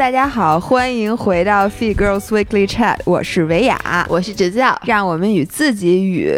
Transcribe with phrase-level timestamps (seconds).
[0.00, 6.34] 大家好，欢迎回到 Feed Girls Weekly Chat，我是维雅，我是直教，让我们与自己与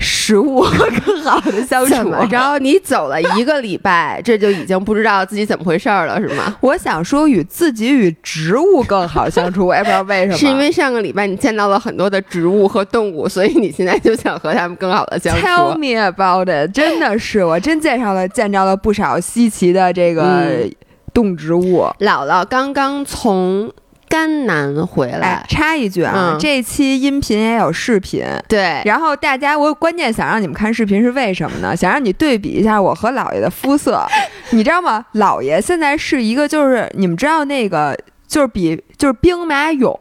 [0.00, 0.62] 食物
[1.04, 1.94] 更好的相处。
[1.94, 2.58] 怎么着？
[2.58, 6.56] 你走了一个礼拜，这就已经不知道自己怎么回事了，是吗？
[6.60, 10.36] 我想说与自己与植物更好相处，我也不知道为什么。
[10.36, 15.46] 是因为上个礼拜你见到了很多的植物和动物，所以你现在就想和他们更好的相处。
[15.46, 20.68] Tell me about it，真的是，我真见上了见着了不少稀奇的这个。
[21.16, 23.72] 动植物，姥姥刚刚从
[24.06, 25.42] 甘南回来。
[25.48, 28.22] 插一句啊，这期音频也有视频。
[28.46, 31.74] 对，然后大家，我关键想让你们看视频是为什么呢？
[31.74, 34.04] 想让你对比一下我和姥爷的肤色，
[34.52, 35.06] 你知道吗？
[35.14, 37.96] 姥爷现在是一个，就是你们知道那个，
[38.28, 39.96] 就是比就是兵马俑，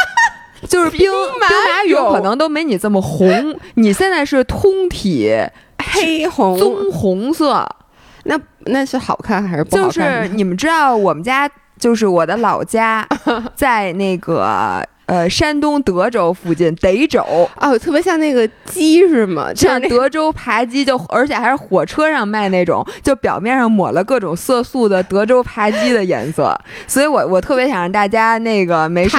[0.66, 1.46] 就是兵兵马
[1.86, 3.54] 俑可能都没你这么红。
[3.74, 5.30] 你现在是通体
[5.92, 7.68] 黑红棕红色。
[8.24, 9.92] 那那是好看还是不好看？
[9.92, 13.06] 就是你们知道，我们家就是我的老家，
[13.54, 14.86] 在那个。
[15.08, 17.24] 呃，山东德州附近德州
[17.56, 19.50] 哦，特别像那个鸡是吗？
[19.54, 26.54] 像德州扒鸡，就而且还是火车上卖那种，就表面上抹了各种色素的德州扒鸡的颜色。
[26.86, 29.16] 所以我我特别想让大家那个没事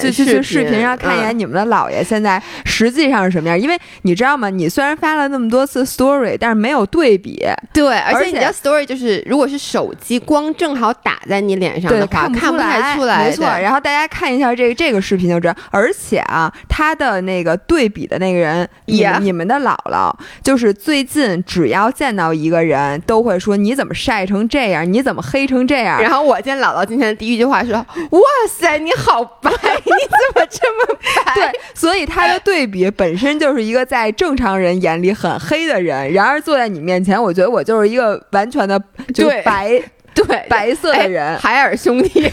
[0.00, 3.58] 就去去视频上看一眼你们的姥爷现在实际上是什么样。
[3.58, 4.48] 因为你知道吗？
[4.48, 7.44] 你虽然发了那么多次 story，但是没有对比。
[7.72, 13.24] 对，而且你的 story 就是如果是手机光正好打在你脸上的话，看不太出来。
[13.24, 13.44] 没错。
[13.44, 15.31] 然后大家看一下这个这个视频。
[15.70, 26.00] 而且啊，他的那个对比的那个人，你你们的姥姥，就是最近只要见到一个人，都会说你怎么晒成这样，你怎么黑成这样。
[26.02, 27.74] 然后我见姥姥今天的第一句话说
[28.10, 29.50] ：“哇塞，你好白，
[29.84, 38.80] 你怎么这么白？”对，所以他的对比本身就是一个在正常人眼里很黑的人，然而坐在你面前，我觉得我就是一个完全的
[39.14, 39.80] 就白
[40.14, 42.30] 对白色的人，海尔兄弟。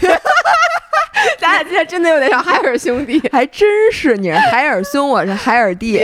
[1.38, 6.00] 咱俩今天真的有点像海尔兄弟， 还真是你是海尔兄，我是海尔弟，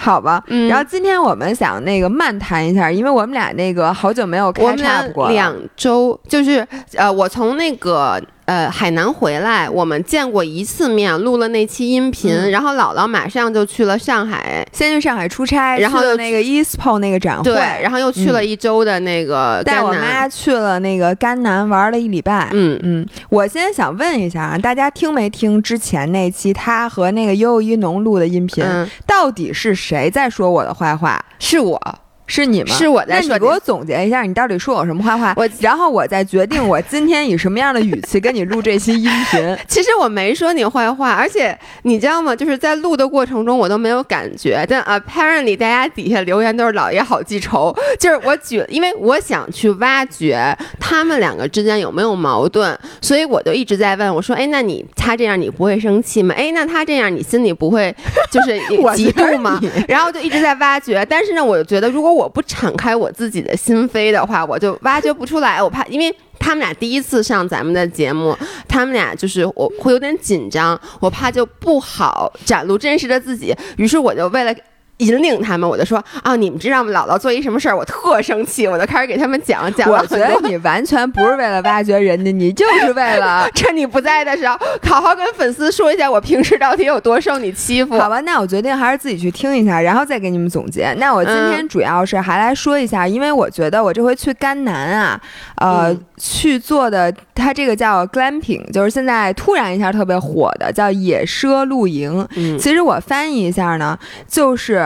[0.00, 0.42] 好吧。
[0.68, 6.66] 然后今天我们想那个慢谈一下，因为我们俩那个好久没有开差过，两周就是
[6.96, 8.20] 呃，我从那个。
[8.46, 22.50] 呃，海南回来，我们见过一次面，录了那期音频，然后姥姥马上就去了上海，先去上海出差，然后那个 ESPO 那个展会，对，然后又去了一周的那个，带我妈去了那个甘南玩了一礼拜。
[22.52, 28.64] 嗯嗯，我现在想问一下啊，大家听没听之前那期他和那个悠悠一农录的音频？
[29.06, 31.24] 到底是谁在说我的坏话？
[31.38, 31.80] 是我。
[32.26, 32.74] 是你吗？
[32.74, 33.28] 是我在说。
[33.28, 35.34] 那你给我总结一下，你到底说我什么坏话？
[35.36, 39.56] 我然后我再决定我今天以什么样的语气跟你录这期音频。
[39.68, 42.34] 其实我没说你坏话，而且你知道吗？
[42.34, 47.74] 就是在录的过程中我都没有感觉，但 apparently 大家底下留言都是老爷好记仇。
[47.98, 56.34] 就是我举，因为我想去挖掘他们两个之间有没有矛盾，所以我就一直在问我说：“哎，那你他这样你不会生气吗？
[56.36, 57.94] 哎，那他这样你心里不会
[58.30, 58.58] 就是
[58.96, 65.62] 嫉妒吗？”然后就一直在挖掘，但是呢，我就觉得如果我不敞开我自己的心扉的话，我就挖掘不出来。
[65.62, 68.36] 我怕，因为他们俩第一次上咱们的节目，
[68.68, 73.54] 他们俩就是我会有点紧张，我怕就不好展露真实的自己。
[73.76, 74.54] 于是我就为了。
[74.98, 76.92] 引领他们，我就说啊，你们知道吗？
[76.92, 79.90] 姥姥做一什么事儿，我特生气，我就开始给他们讲讲。
[79.90, 87.98] 我觉得你完全不是为了挖掘人家，你就是为了 趁你不在的时候，好好跟粉丝说一下我平时到底有多受你欺负。
[87.98, 90.92] 好吧，那我决定还是自己去听一下，然后再给你们总结。
[90.98, 95.20] 那我今天主要是还来说一下，因为我觉得我这回去甘南啊，
[95.56, 102.26] 呃，去做的它这个叫 glamping，就是现在突然一下特别火的叫野奢露营。
[102.36, 103.98] 嗯，其实我翻译一下呢，
[104.28, 104.84] 就是。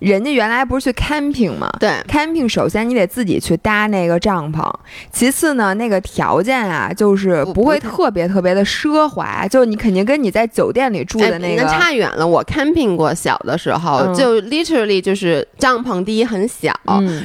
[0.00, 1.68] 人家原来不是去 camping 吗？
[1.80, 4.62] 对，camping 首先你得自己去搭那个帐篷，
[5.10, 12.26] 其次呢，那个条件啊，就是不会特别特别的奢华，就你肯定跟你在酒店里住的那个差远了。
[12.26, 16.72] 我 camping 过，小的时候就 literally 就是帐篷第一很小，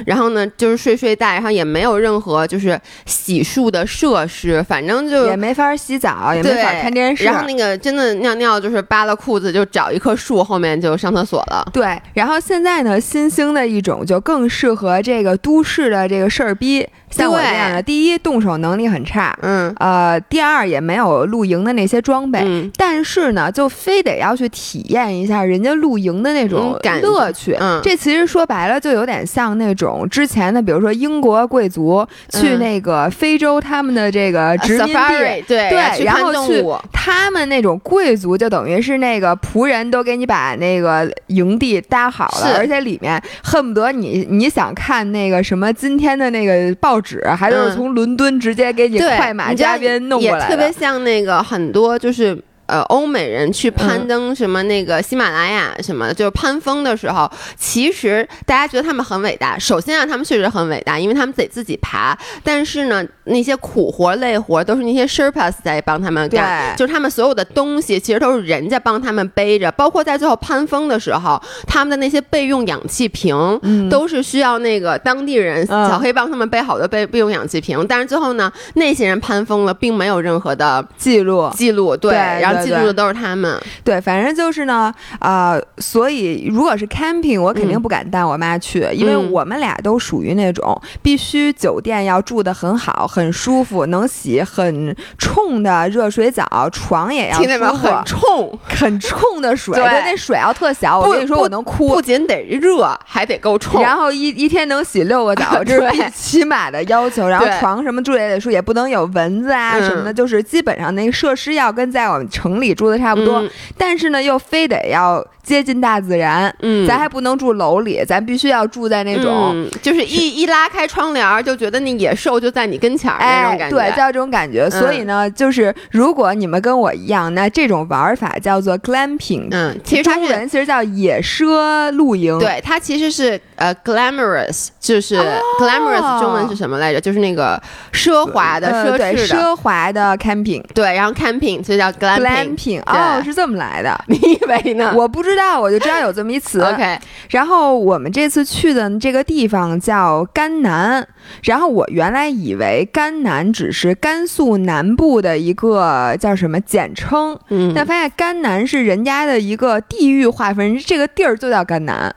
[0.06, 7.24] 然后呢就是睡睡袋，然后也没有任何就是洗漱的设施，反正就也没法洗澡，也没法看电视。
[7.24, 11.64] 然后那个真的尿尿就是扒了裤子就找一棵树后面就上厕所了。
[11.72, 16.88] 对，然后现现现在呢，新兴的一种就更适合这个都市的这个事儿逼。
[17.13, 27.56] 像我这样的，第一动手能力很差，嗯，呃，第二也没有露营的那些装备，但是呢，就非得要去体验一下人家露营的那种乐趣。
[27.60, 47.03] 嗯，这其实说白了就有点像那种之前的，比如说英国贵族去那个非洲他们的这个殖民地，对对，然后去他们那种贵族就等于是那个仆人都给你把那个营地搭好了，而且里面恨不得你你想看那个什么今天的那个报。
[47.04, 52.42] 纸，还都是从伦敦直接给你快马加鞭弄过来的，特别像那个很多就是。
[52.65, 59.60] 呃，欧美人去攀登什么那个喜马拉雅什么，就是攀峰的时候，其实大家觉得他们很伟大。
[59.60, 62.18] 首先啊，他们确实很伟大，因为他们得自己爬。
[62.42, 69.69] 但是呢，那些苦活累活都是那些 Sherpas 在帮他们干，就是他们所有的东西其实都是人家帮他们背着。
[69.74, 77.86] 包括在最后攀峰的时候，他们的那些备用氧气瓶都是需要那个当地人小黑帮他们背好的备备用氧气瓶。
[77.89, 81.98] 但是最后呢，那些人攀峰了，并没有任何的记录记录。
[81.98, 82.53] 对，然后。
[82.62, 97.38] 记住的都是他们，对，反正就是呢，啊，所以如果是 camping，我肯定不敢带我妈去，因为我们俩都属于那种必须酒店要住的很好、很舒服，能洗很冲的热水澡，床也要
[97.74, 103.58] 很冲、很冲的 水，对，那水要特小，我跟你说我能哭，不仅得热，还得够。
[103.58, 112.28] 冲，然后一一天能洗六个澡，这是 起码的要求，然后床什么住也得说也不能有蚊子啊什么的，就是基本上那个设施要跟在我们。
[112.44, 113.42] 城里住的差不多，
[113.78, 116.54] 但是呢，又非得要接近大自然。
[116.62, 123.78] 嗯，咱还不能住楼里，咱必须要住在那种，就是一一拉开窗帘就觉得那野兽就在你跟前儿那种感觉。
[123.78, 124.69] 对，叫这种感觉。
[124.69, 129.48] 所以呢，就是如果你们跟我一样，那这种玩法叫做 glamping。
[129.51, 132.38] 嗯，其实它中文其实叫野奢露营。
[132.39, 135.16] 对，它其实是呃 glamorous，就是
[135.62, 137.00] glamorous 中文是什么来着？
[137.00, 137.62] 就是那个
[137.94, 140.62] 奢华的、奢侈的、奢华的 camping。
[140.74, 142.33] 对，然后 camping 所以叫 glamping。
[142.36, 144.94] 单品哦，是这么来的， 你以为呢？
[144.96, 146.62] 我不知道，我就知道有这么一词。
[146.62, 147.00] OK，
[147.30, 151.06] 然后我们这次去的这个地方叫甘南，
[151.44, 162.14] 然后我原来以为甘南只是甘肃南部的一个叫什么简称，嗯，但发现甘南是人家的一个地域划分，这个地儿就叫甘南。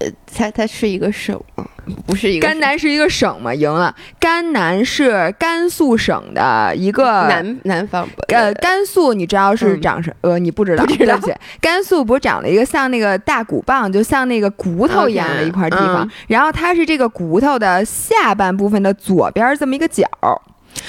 [0.00, 1.64] 呃，它它是一个省吗？
[2.06, 2.46] 不是一个。
[2.46, 3.54] 甘南是一个省吗？
[3.54, 3.94] 赢了。
[4.18, 8.08] 甘南是甘肃省的一个南南方。
[8.28, 10.14] 呃，甘肃你知道是长什？
[10.22, 10.84] 呃，你不知道。
[10.84, 11.18] 不知道。
[11.60, 16.10] 甘肃不是长了一个像那个大骨棒，就像那个骨头一样的一块地方。
[16.28, 20.06] 然后它是这个骨头的下半部分的左边这么一个角。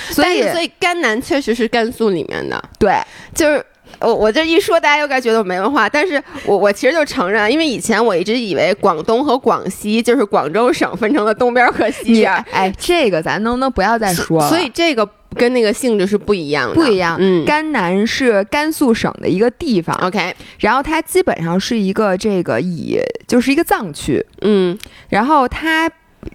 [0.10, 2.64] 所以所以甘南确实是甘肃里面的。
[2.80, 2.96] 对，
[3.36, 3.66] 就是。
[4.00, 12.34] 我我这一说，大家又该觉得我没文化，但是我我其实就承认，因为以前我一直以为广东和广西就是广州省分成了东边和西边。
[12.52, 14.50] 哎，这个咱能不能不要再说了？
[14.50, 17.18] 所以这个跟那个性质是不一样的，不一样。
[17.20, 24.78] 嗯，甘南是甘肃省的一个地方，OK，然后它基本上是一个这个以就是一个藏区，嗯，
[25.10, 25.90] 然后它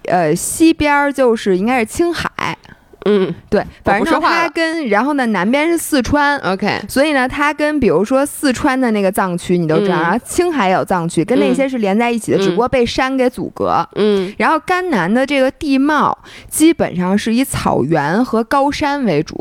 [0.04, 2.56] 呃西边就是应该是青海。
[3.06, 13.86] 嗯，对，反正它跟然后呢，南边是四川，OK，所以呢，它跟比如说四川的那个藏区，你都知道，然后青海有藏区，跟那些是连在一起的，只不过被山给阻隔。
[13.94, 16.18] 嗯，然后甘南的这个地貌
[16.48, 19.40] 基本上是以草原和高山为主。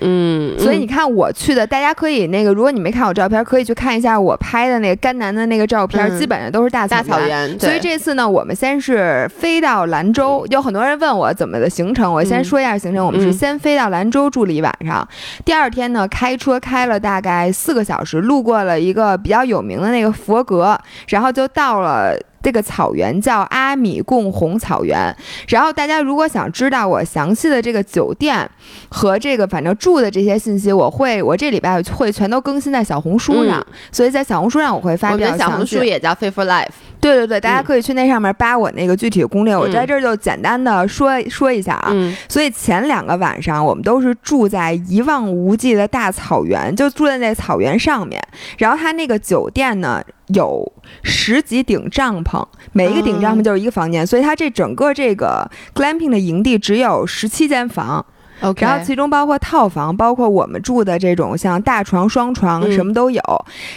[0.00, 7.58] 嗯，所以你看我去的，大家可以那个，如果你没看我照片，可以去看一下我拍的那个甘南的那个照片，基本上都是大草原。
[7.58, 13.04] 所以这次呢，我们先是飞到兰州，有很多人问我怎么的行程，我先说一下行程。
[13.04, 15.06] 我们是先飞到兰州住了一晚上，
[15.44, 20.78] 第二天呢，开车开了大概四个小时，路过了一个比较有名的那个佛阁，
[21.08, 22.18] 然后就到了。
[22.42, 25.14] 这个草原叫阿米贡红草原，
[25.48, 28.48] 然后大家如果想知道我详细的这个酒店
[28.88, 36.68] 和这个反正住的这些信息，我会我这礼拜会全都更新在小红书上，所以在小红书上我会发表小红书也叫 Faithful Life，
[37.02, 41.92] 对对对，大家可以去那上面扒我那个具体的攻略，我在这儿就简单的说说一下啊。
[42.28, 48.22] 所以前两个晚上我们都是住在一望无际的大草原，就住在那草原上面，
[48.56, 50.02] 然后他那个酒店呢。
[50.28, 52.42] 有十几顶帐篷，
[52.72, 58.02] 每一个顶帐篷就是一个房间，所以它这整个这个 glamping 的营地只有十七间房
[58.42, 63.22] ，OK，然后其中包括套房，包括我们住的这种像大床、双床什么都有，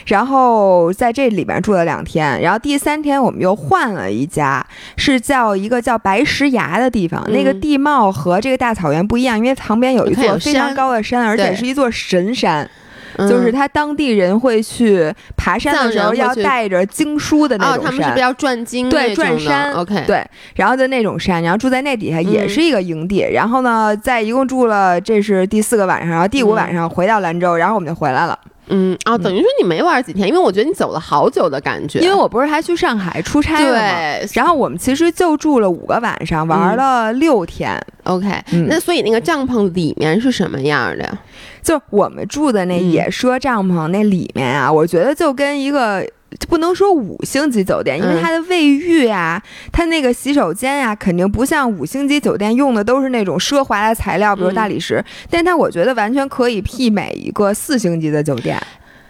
[0.07, 4.65] 然后在这里边住了两天，然后第三天我们又换了一家，
[4.98, 12.69] 是叫一个叫白石崖的地方，那个地貌和这个大草原不一样，因为旁边有一座非常高的山，而且是一座神山。
[13.17, 18.89] 就是他当地人会去爬山的时候要带着经书的那种山，他们是不是要转经？
[18.89, 19.72] 对，转山。
[19.74, 23.22] OK，对，然后就那种山，然后住在那底下也是一个营地。
[23.31, 28.38] 然后呢，在一共住了，这是第四个晚上，然后第五晚上回到兰州，然后我们就回来了。
[28.67, 32.00] 嗯啊，等于说你没玩几天，因为我觉得你走了好久的感觉。
[32.00, 34.27] 因为我不是还去上海出差了吗？
[34.34, 37.79] 然后我们其实就住了五个晚上，玩了六天。
[38.05, 38.27] OK，
[38.67, 41.17] 那所以那个帐篷里面是什么样的？
[41.65, 46.07] 就我们住的那野奢帐篷那里面啊，我觉得就跟一个
[46.48, 49.41] 不能说五星级酒店，因为它的卫浴啊，
[49.72, 58.62] 它那个洗手间呀，肯定不像五星级酒店用的都是那种奢华的材料，比如大理石，但它我觉得完全可以媲美一个四星级的酒店。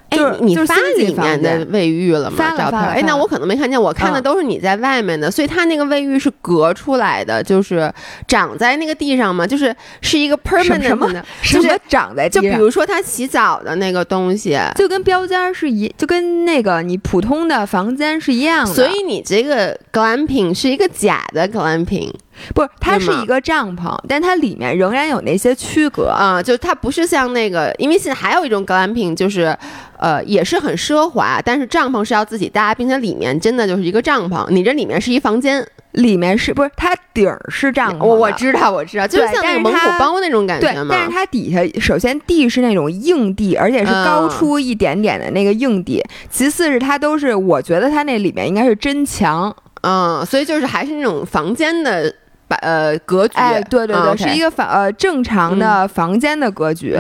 [0.10, 2.54] 哎，你发里面的卫浴了吗？
[2.58, 2.80] 照片？
[2.80, 7.92] 哎，那我可能没看见，我看的都是你在外面的，所以它那个卫浴是隔出来的，就是
[8.28, 18.74] 长在那个地上嘛，就是是一个 permanent 的，什么长在就比如说他洗澡的那个东西，就跟标间是一，就跟那个你普通的房间是一样的。
[18.74, 22.12] 所以你这个 glamping 是一个假的 glamping。
[22.54, 29.58] 不是，它是一个帐篷，但它里面仍然有那些区隔啊，就它不是像那个，因为现在还有一种 glamping，就是，
[29.98, 38.06] 呃，也是很奢华，但是帐篷是要自己搭，并且里面真的就是一个帐篷，你这里面是一房间，里面是不是它顶儿是帐篷？
[38.06, 40.90] 我我知道，我知道，就像那个蒙古包那种感觉嘛。
[40.92, 52.14] 但是它底下首先地是那种硬地，而且是高出一点点的那个硬地，其次是它都是，我觉得它那里面应该是真墙，嗯，所以就是还是那种房间的。
[52.48, 56.96] 把呃格局，哎，对对对，是一个房呃正常的房间的格局，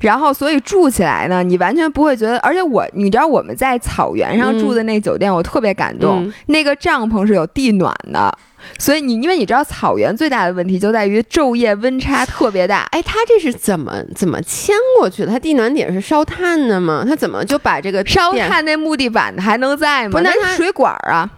[0.00, 8.32] 然后所以住起来呢，你完全不会觉得，而且我你知道我们在草原上住的那酒店，我特别感动，那个帐篷是有地暖的，
[8.78, 15.32] 所以你因为你知道草原最大的问题就在于昼夜温差特别大，哎，它这是怎么怎么迁过去的？
[15.32, 17.04] 它地暖点是烧炭的吗？
[17.06, 20.12] 它怎么就把这个烧炭那木地板还能在吗？
[20.12, 21.28] 不，那是水管啊。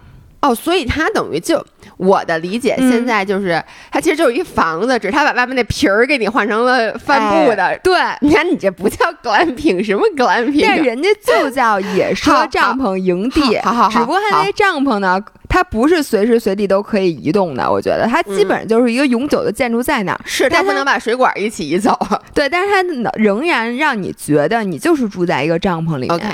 [0.47, 1.63] 哦，所以它等于就
[1.97, 3.61] 我的理解，现在就是
[3.91, 7.79] 它其实就是一房子，只是它把外面那皮儿给你换成了帆布的。
[7.83, 10.61] 对，你看你这不叫 glamping，什么 glamping？
[10.61, 13.59] 但人家就叫野奢帐篷营地。
[13.59, 13.89] 好好好。
[13.89, 17.69] 只不过它那帐篷呢，它不是随时随地都可以移动的。
[17.69, 20.19] 我觉得它基本上就是一个永久的建筑在那儿。
[20.23, 21.97] 是，它不能把水管一起移走。
[22.33, 26.15] 对，但是它仍然让你觉得你就是住在一个帐篷里面。
[26.15, 26.27] OK。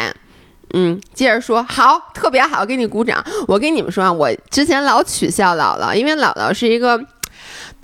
[0.74, 3.24] 嗯，接着说，好，特别好，给你鼓掌。
[3.48, 7.00] 我跟你们说啊，我之前老取笑姥姥，因为姥姥是一个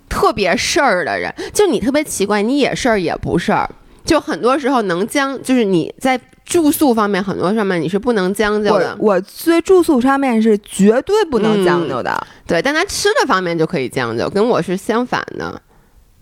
[0.08, 1.34] 特别事儿的人。
[1.54, 3.70] 就你特别奇怪，你也事儿也不事儿，
[4.04, 8.96] 就很多时候能将，就是你在住宿方面很多上面你是不能将就的。
[9.00, 12.60] 我对住宿上面是绝对不能将就的，对。
[12.60, 15.62] 但他吃的方面就可以将就，跟我是相反的，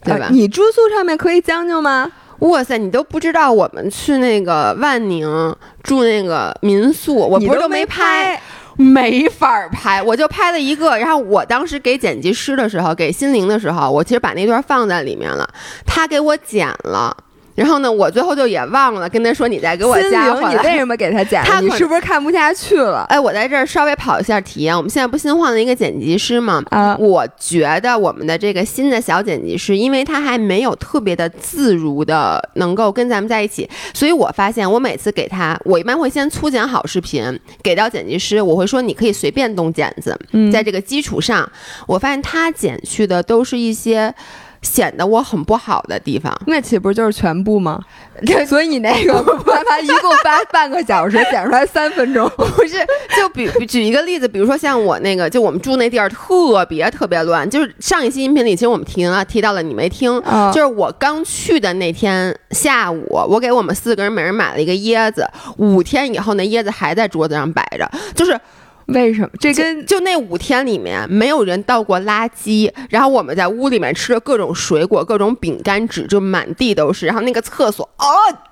[0.04, 0.28] 对吧？
[0.30, 2.12] 你住宿上面可以将就吗？
[2.40, 8.40] 哇塞，你都不知道我们去那个万宁住那个民宿，我不是都没拍，
[8.76, 10.98] 没法拍，我就拍了一个。
[10.98, 15.50] 然后我当时给剪辑师的时候，给心灵的时候，我其实把那段放在里面了，
[15.86, 17.16] 他给我剪了。
[17.58, 21.44] 然后呢，我最后就也忘了跟他说，你再给我加你为什么给他剪？
[21.60, 23.04] 你是不是看不下去了？
[23.10, 24.78] 哎，我在这儿稍微跑一下题啊。
[24.78, 26.64] 我们现在不新换了一个剪辑师吗？
[26.70, 40.16] 啊，我觉得我们的这个新的小剪辑师，因为他还没有特别的自如的能够跟咱们在一起，所以我发现我每次给他，我一般会先粗剪好视频给到剪辑师，我会说你可以随便动剪子，
[40.54, 41.52] 在这个基础上，
[41.88, 44.14] 我发现他剪去的都是一些。
[44.62, 47.80] 显得我很不好的地方，那岂不就是全部吗？
[48.48, 49.14] 所以你那个
[49.46, 52.78] 发发一共发半个小时，剪出来三分钟， 不是？
[53.16, 57.48] 就比举一个例子，比如说像我那个，就我们住那地儿特别特别乱。
[57.50, 60.22] 就是上一期音频里，其实我们提啊提到了，你没听？
[60.52, 68.40] 就是我刚去的那天下午，我给我们四个人每人买了一个椰子，五天以后那椰子还在桌子上摆着，就是。
[68.88, 69.30] 为什么？
[69.40, 77.06] 这跟就那五天里面没有人倒过垃圾，然后我们在屋里面吃的各种水果、各种饼干纸，就满地都是。
[77.06, 78.06] 然后那个厕所，哦，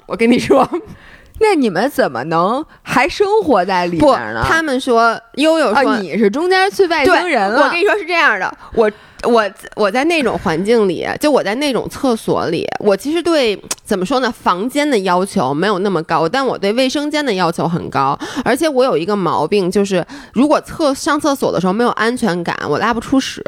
[0.05, 0.69] 我跟你说，
[1.39, 4.45] 那你们怎么能还生活在里面呢？
[4.47, 7.63] 他们说悠悠说你是中间去外星人了。
[7.63, 8.91] 我跟你说是这样的，我。
[9.25, 9.43] 我
[9.75, 23.43] 我在那种环境里，就我在那种厕所里，我其实对怎么说呢，房间的要求没有那么高，但我对卫生间的要求很高，而且我有一个毛病，就是如果厕上厕所的时候没有安全感，我拉不出屎。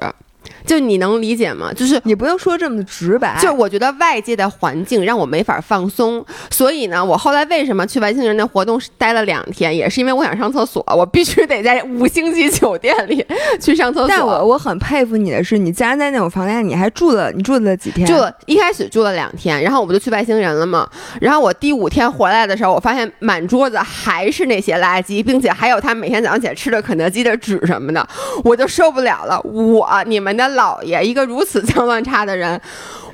[0.68, 1.72] 就你能理解吗？
[1.74, 3.36] 就是你不用说这么直白。
[3.42, 13.26] 就是我觉得外界的环境让我没法放松，所以呢，我后来为什么去外星人的活动待了两天，也是因为我想上厕所，我必须得在五星级酒店里
[13.62, 14.08] 去上厕所。
[14.10, 18.06] 但我我很佩服你的是，你竟然在那种房间，你还住了，你住了几天？
[18.06, 20.86] 住了一开始住了两天，然后我不就去外星人了嘛。
[21.22, 28.06] 然后我第五天回来的时候，我发现满桌子还是那些垃圾，并且还有他每天早上起来吃的肯德基的纸什么的，
[28.44, 29.40] 我就受不了了。
[29.42, 30.57] 我你们的。
[30.58, 32.60] 老爷，一个如此 脏乱差的人，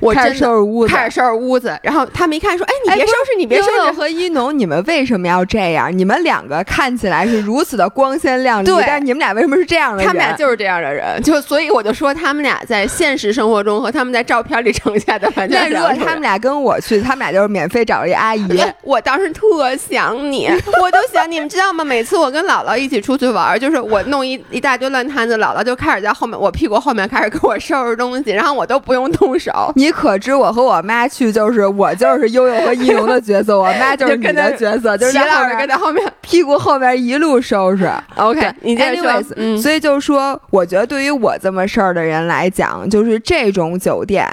[0.04, 1.78] 我开始收拾屋子，开始收拾屋子。
[1.82, 5.96] 然后他们一看说：“哎，你别收拾，你别收拾。”和一农，你们为什么要这样？
[5.96, 10.06] 你们两个看起来是如此的光鲜亮丽，但是你们俩为什么是这样的人？
[10.06, 18.60] 他们俩就是这样的人，就所以我就说他们俩在现实生活中和他们在照片里呈现的完全那如果他们俩跟我去，他们俩就是免费找了一阿姨。
[18.82, 20.48] 我当时特想你，
[20.82, 21.84] 我就想你们知道吗？
[21.84, 29.72] 每次我跟姥姥一起出去玩，就是我弄一一大堆乱摊子，姥姥就开始在后面，我屁股后面开始给我收拾东西，然后我都不用动手。
[29.76, 37.88] 你可知我和我妈去，就是我就是悠悠和一龙的角色，我妈就是你的角色， 就是在后面跟在后面屁股后面一路收拾。
[38.16, 39.24] OK，你接着说。
[39.36, 44.28] 嗯，所以就是说，我觉得对于我这么事儿的人来讲，就是这种酒店。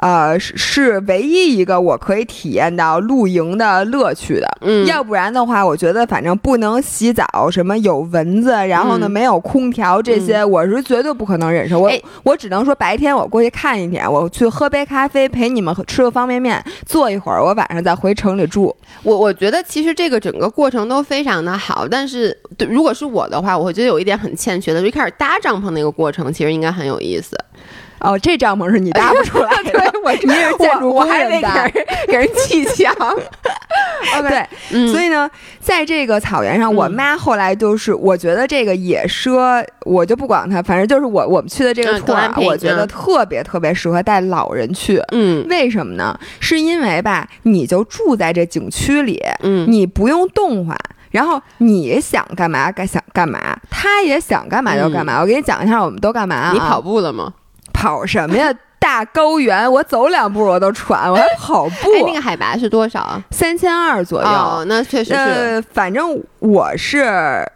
[0.00, 11.78] 呃，是是唯一一个我可以体验到露营的乐趣的，嗯，要不然的话，我觉得反正不能洗澡，什么有蚊子，然后呢没有空调这些，我是绝对不可能忍受。
[11.78, 11.90] 我
[12.22, 18.74] 我只能说白天我过去看一天，我去喝杯咖啡，陪你们吃个方便面，坐一会儿，我晚上再回城里住。
[19.02, 27.36] 我我觉得其实这个整个过程都非常的好，但是对如果是我的话，我会觉得有一点很欠缺的，就一开始搭帐篷那个过程，其实应该很有意思。
[28.00, 31.68] 哦，这帐篷是你搭不出来的， 我你是建筑工人搭，
[32.06, 32.94] 给人砌墙。
[34.22, 35.30] 对，所以呢，
[35.60, 45.02] 在这个草原上，我妈后来就是，我觉得这个野奢，我就不管它，反正就是我我们去的这个兔儿，我觉得特别特别适合带老人去。
[45.12, 46.18] 嗯，为什么呢？
[46.40, 50.76] 是因为吧，你就住在这景区里，嗯，你不用动换，
[51.10, 53.38] 然后你想干嘛干想干嘛，
[53.70, 55.20] 他也想干嘛就干嘛。
[55.20, 56.52] 我给你讲一下，我们都干嘛啊？
[56.52, 57.34] 你跑步了吗？
[57.80, 58.52] 跑什么呀？
[58.80, 61.74] 大高原，我走两步我都喘，我还跑步。
[62.06, 63.22] 那个海拔是多少啊？
[63.30, 64.64] 三千二左右。
[64.66, 65.62] 那确实是。
[65.72, 67.46] 反正我是。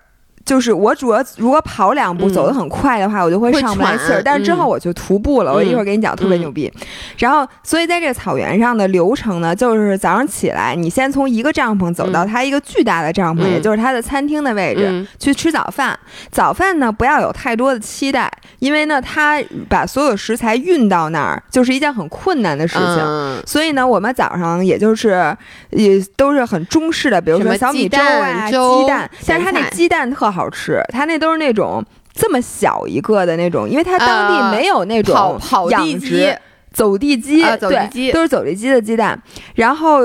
[0.45, 4.21] 就是我主要如果跑两步走得很快的话，我就会上不来气儿。
[4.23, 6.71] 但是之后我就徒步了，我一会儿给你讲特别牛逼。
[7.17, 15.99] 然后，所以在这个草原上的流程呢，就是早上起来，你先从一个帐篷走到它一个巨大的帐篷，也就是它的餐厅的位置去吃早饭。
[16.31, 23.43] 早饭呢不要有太多的期待，因为呢它把所有食材运到那儿就是一件很困难的事情。
[23.47, 25.35] 所以呢，我们早上也就是
[25.71, 30.34] 也都是很中式的，比如说小米粥啊、鸡蛋，但是它那鸡蛋特。
[30.35, 36.35] 好吃，它那都是那种这么小一个的那种，因为它当地没有那种跑跑地鸡、
[36.73, 38.13] 走地鸡，走地鸡。
[38.13, 39.21] 都是走地鸡的鸡蛋。
[39.55, 40.01] 然后，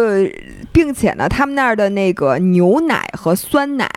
[0.72, 3.90] 并且呢，他们那儿的那个牛奶和酸奶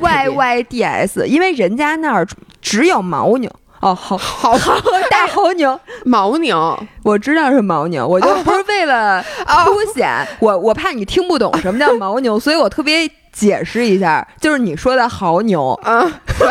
[0.00, 2.26] Y Y D S，因为人家那儿
[2.60, 3.50] 只有牦牛。
[3.80, 9.22] 哦，好 好好大牦牛，牦牛，我知道是牦牛，我就不是为了
[9.64, 10.08] 凸显
[10.40, 13.08] 我，我怕你听不懂什么叫牦牛，所以我特别。
[13.36, 16.00] 解释一下，就是你说的牦牛啊，
[16.38, 16.48] 对，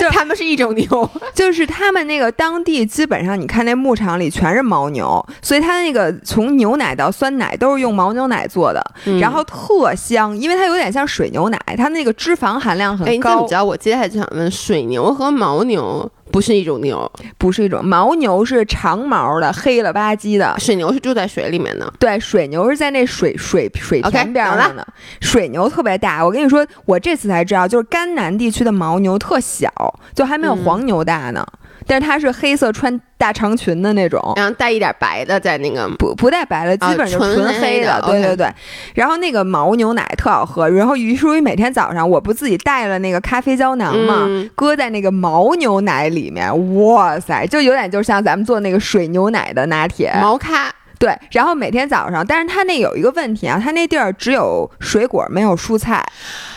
[0.00, 8.82] 就是他们是一种牛， 就是他们那个当地基本上，你看那牧场里全是牦牛，所以它那个从牛奶到酸奶都是用牦牛奶做的，
[9.20, 13.36] 然后特香，因为它有点像水牛奶，它那个脂肪含量很高。
[13.36, 16.10] 哎，你知道我接下来就想问，水牛和牦牛？
[16.30, 20.54] 不是一种牛，不是一种牦牛，是长毛的，黑了吧唧的。
[20.58, 24.86] 水牛是住在水里面的，对，水牛是在那水水水田边上的。
[25.20, 29.70] 水牛特别大，我跟你说，我这次才知道，就是甘南地区的牦牛特小，
[30.14, 31.46] 就还没有黄牛大呢。
[31.86, 38.48] 但是它是黑色穿大长裙的那种，然后带一点白的，在那个不不带白的，基本就纯黑的，对对对。
[38.94, 50.72] 然后那个牦牛奶特好喝，然后于是于每天早上我不自己带了那个咖啡胶囊嘛，搁在那个牦牛奶里面，哇塞，就有点就像咱们做那个水牛奶的拿铁，毛咖。
[51.02, 56.00] 对，然后每天早上，但是他那有一个问题啊，他那地儿只有水果没有蔬菜。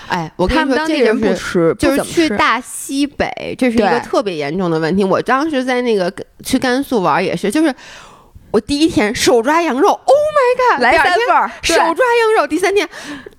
[0.08, 5.04] 哎，我跟你说，当地人不吃，就是去大西北，这是一个特别严重的问题。
[5.04, 7.74] 我当时在那个去甘肃玩也是，就是
[8.52, 12.88] 我第一天手抓羊肉，Oh my god，来三份手抓羊肉，第三天。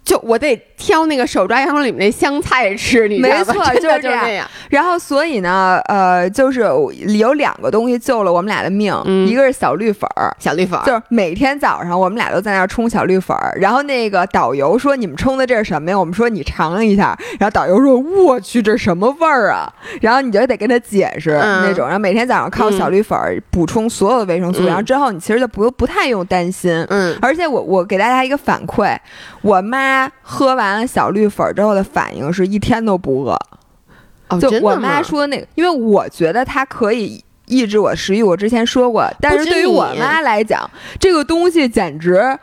[0.07, 4.49] 就我得挑那个手抓羊肉里面那香菜吃，你没错，就是这样。
[4.71, 6.61] 然后，所以呢，呃，就是
[7.19, 8.95] 有两个东西救了我们俩的命，
[9.27, 13.53] 一个是小绿粉儿，小绿粉儿，就是每天早上我们俩都在那儿冲小绿粉儿。
[13.61, 19.69] 然后那个导游说：“你们冲的这是什么呀？”我们说：“你尝一下。”然后导游说：“我去，这什么味儿啊？”
[20.01, 21.85] 然后你就得跟他解释那种。
[21.85, 26.73] 然后每天早上靠小绿粉儿补充所有的维生素，然后之后你其实就不不太用担心。
[26.91, 28.97] 嗯，而且我我给大家一个反馈，
[29.43, 29.96] 我妈。
[30.23, 33.39] 喝完了小绿粉之后的反应是一天都不饿，
[34.41, 42.37] 就我妈说那个，因为我觉得它可以抑制我食欲，我之前说过，但是对于我妈来讲，这个东西简直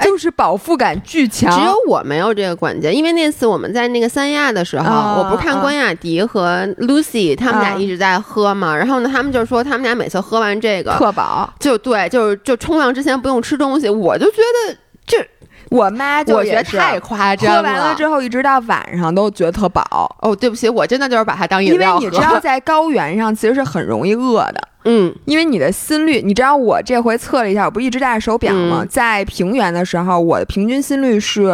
[0.00, 1.50] 就是饱腹感巨强。
[1.50, 14.36] 只有我没有这个关节，因为那次我们在那个三亚的时候，我不是看关雅迪和 Lucy 他们俩一直在喝嘛，然后呢，他们就说他们俩每次喝完这个特饱，就对，就是就冲浪之前不用吃东西，我就觉
[14.68, 15.26] 得这。
[15.70, 19.82] 我妈就觉得太夸张了，喝完了之后一直到晚上都觉得特饱。
[20.22, 22.00] 哦，对不起，我真的就是把它当饮料喝。
[22.02, 24.68] 因为你知道，在高原上其实是很容易饿的。
[24.88, 28.86] 嗯，因为你的心率，你知道我这回测了一下，我不一直戴着手表吗？
[28.88, 31.50] 在平原的时候，我的平均心率是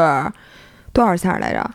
[0.92, 1.70] 多少下来着？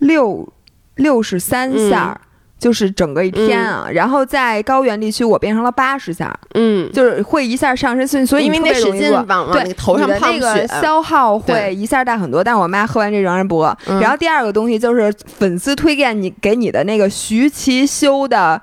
[0.00, 0.52] 六
[0.96, 2.20] 六十三下。
[2.60, 12.44] 就是整个一天啊，然后在高原地区我变成了八十下，嗯，就是会一下上身，所以因为那使劲往往头上那个消耗会一下大很多。
[12.44, 13.76] 但是我妈喝完这仍然不饿。
[14.00, 18.60] 然后第二个东西就是粉丝推荐你给你的那个徐其修的。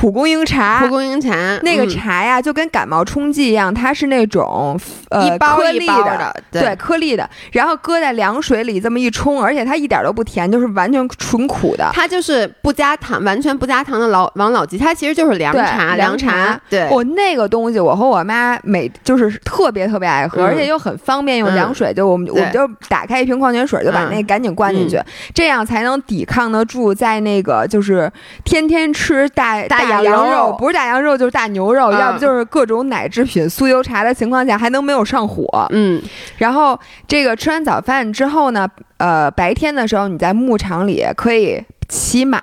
[0.00, 4.74] 蒲公英茶，蒲公英茶，那个茶呀，就跟感冒冲剂一样，它是那种
[5.10, 6.74] 呃颗粒的，对。
[6.76, 11.90] 颗粒的，然后搁在凉水里这么一冲，而且它一点都不甜，就是完全纯苦的。
[11.92, 16.58] 它就是不加糖，完全不加糖的老王老吉，它其实就是凉茶，凉茶。
[16.70, 24.98] 对，我那个东西，我和我妈每就是特别特别爱喝，而且又很方便，用凉水，就我们我们就打开一瓶矿泉水，就把那赶紧灌进去，
[25.34, 28.10] 这样才能抵抗得住在那个就是
[28.44, 29.89] 天天吃大大。
[29.90, 35.66] 大羊肉不是大羊肉就是大牛肉，要不就是各种奶制品、酥油茶的情况下，还能没有上火。
[35.70, 36.00] 嗯，
[36.38, 42.40] 然后这个吃完早饭之后呢，呃，白天的时候你在牧场里可以骑马，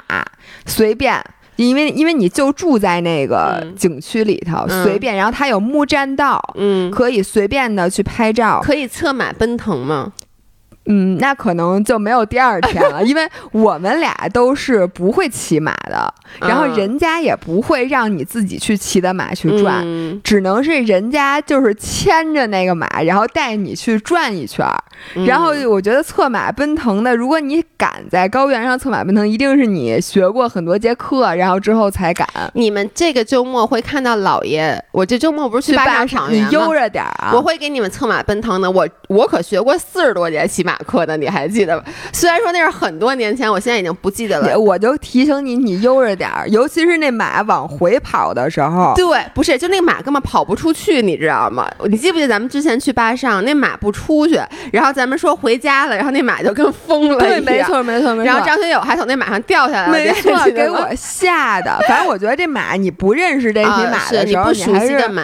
[0.66, 1.24] 随便，
[1.56, 5.16] 因为因为你就住在那个景区里头，随便。
[5.16, 8.62] 然后它有木栈道，嗯，可以随便的去拍照。
[8.64, 10.12] 可以策马奔腾吗？
[10.88, 19.86] 嗯，那可能就没有第二天了， 因为我们俩都是不会骑马的，然后人家也不会让你自己去骑的马去转，
[20.24, 24.84] 只能是人家就是牵着那个马，然后带你去转一圈儿。
[25.26, 32.28] 然后我觉得策马奔腾的，如果你敢在高原上策马奔腾，一定是你学过很多节课，然后之后才敢。
[32.54, 37.32] 你们这个周末会看到老爷，我这周末不是去八场你悠着点啊！
[37.34, 40.77] 我会给你们策马奔腾的，我我可学过四十多节骑马。
[40.86, 41.86] 课的你还记得吧？
[42.14, 44.58] 虽然说那是很多年前，我现在已经不记得了。
[44.58, 48.94] 我就提醒你，你悠着点儿，尤其是那马往回跑的时候。
[48.96, 51.70] 对，不是，就那个马根本跑不出去，你知道吗？
[51.86, 54.40] 你记不记得咱们之前去巴上，那马不出去，
[54.72, 58.26] 然后咱们说回家了，然后那马就跟疯了对，没错，没错，没错。
[58.26, 61.80] 然后张学友还从那马上掉下来了，没错，给我吓的。
[61.88, 65.24] 反正我觉得这马，你不认识这匹马的时候，你还是马。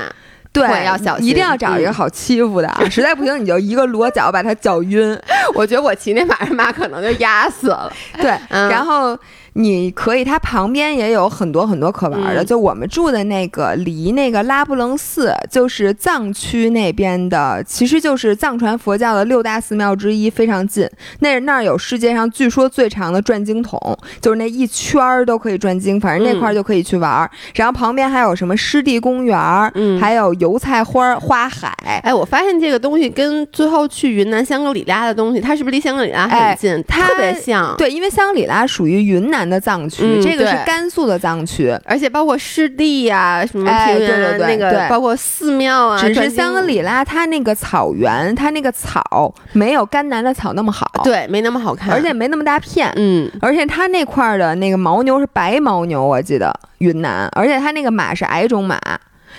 [0.53, 2.81] 对，要小心，一定要找一个好欺负的啊！
[2.89, 5.19] 实在不行，你就一个裸脚把他脚晕。
[5.55, 7.91] 我觉得我骑那马上马可能就压死了。
[8.21, 9.19] 对，然后。
[9.53, 12.43] 你可以，它旁边也有很多很多可玩的。
[12.43, 20.89] 就我们住的那个，离那个拉卜楞寺，就是藏区那边的，其实就是藏传佛教的六大寺庙之一，非常近。
[21.19, 23.79] 那那儿有世界上据说最长的转经筒，
[24.19, 27.29] 就是那一圈儿都可以转经，反正那块儿就可以去玩。
[27.53, 29.37] 然后旁边还有什么湿地公园，
[29.75, 31.71] 嗯，还有油菜花花海。
[32.03, 36.81] 哎，我发现这个东西跟最后去云南香格里拉的东西，它是不是离香格里拉很近？
[36.85, 37.75] 特别像。
[37.77, 39.42] 对，因为香格里拉属于云南。
[39.49, 45.99] 的藏区，这个是甘肃的藏区，而且包括湿地呀，什么平原那个，包括寺庙啊。
[45.99, 52.91] 只是香格里拉它那个草原，它那个草没有甘南的草那么好，对，没那么好看，而且没那么大片。
[52.95, 58.79] 嗯，而且它那块儿的那个牦牛是白牦牛，我记得云南，而且它那个马是矮种马，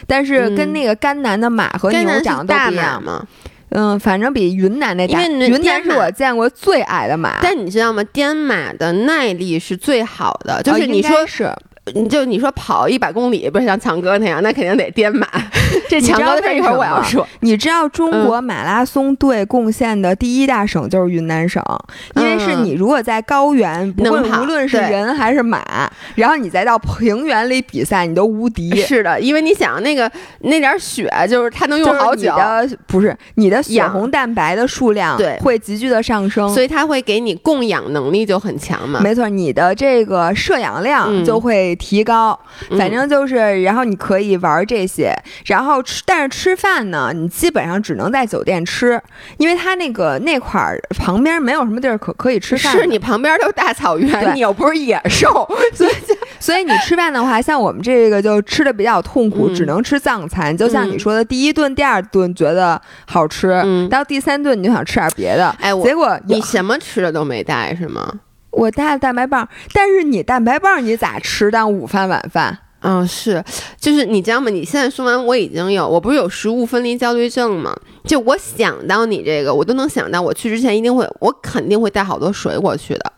[0.06, 3.20] 但是跟那个甘南的马和牛长得都不一样吗？
[3.22, 3.43] 嗯，
[4.00, 7.40] 反正比云南那大，云南是我见过最矮的马。
[7.42, 8.02] 但你知道吗？
[8.12, 11.52] 滇马的耐力是最好的，就是你说是。
[11.92, 15.28] 你就你说跑一百公里，不是像强哥那样，那肯定得颠马。
[15.88, 21.62] 这强哥这一会儿我要说，你知道中国马拉松队贡献的第一大省就是云南省，
[22.16, 28.74] 因为是你如果在高原，不论无论是人还是马，然后你再到平原里比赛，你都无敌。
[28.82, 32.34] 是的，因为你想那个那点血，就是它能用好久。
[32.86, 39.00] 不是你的血红蛋白的数量对会急剧的上升，所以它会给你供氧能力就很强嘛。
[39.00, 41.73] 没错，你的这个摄氧量就会。
[41.74, 42.38] 提高，
[42.78, 45.14] 反正就是，然后你可以玩这些，
[45.46, 49.00] 然后吃，但是吃饭呢，你基本上只能在酒店吃，
[49.38, 52.72] 因为它那个那块儿旁边没有什么地儿可可以吃饭。
[52.72, 55.92] 是你旁边都是大草原，你又不是野兽， 所以
[56.40, 60.56] 所以你吃饭的话，像我们这个就吃的比较痛苦，只能吃藏餐。
[60.56, 65.54] 就像你说的，第一顿、第二顿觉得好吃，到第三顿你就想吃点别的。
[65.60, 68.12] 哎，结果你什么吃的都没带是吗？
[68.56, 73.42] 我带了蛋白棒，但是你蛋白棒你咋吃当午饭晚饭嗯，是，
[73.80, 74.50] 就是你知道吗？
[74.50, 77.74] 你现在说完，我已经有，我不是有食物分离焦虑症吗？
[78.04, 83.12] 就我想到你这个，我都能想到，我去之前一定会，我肯定会带好多水果去的。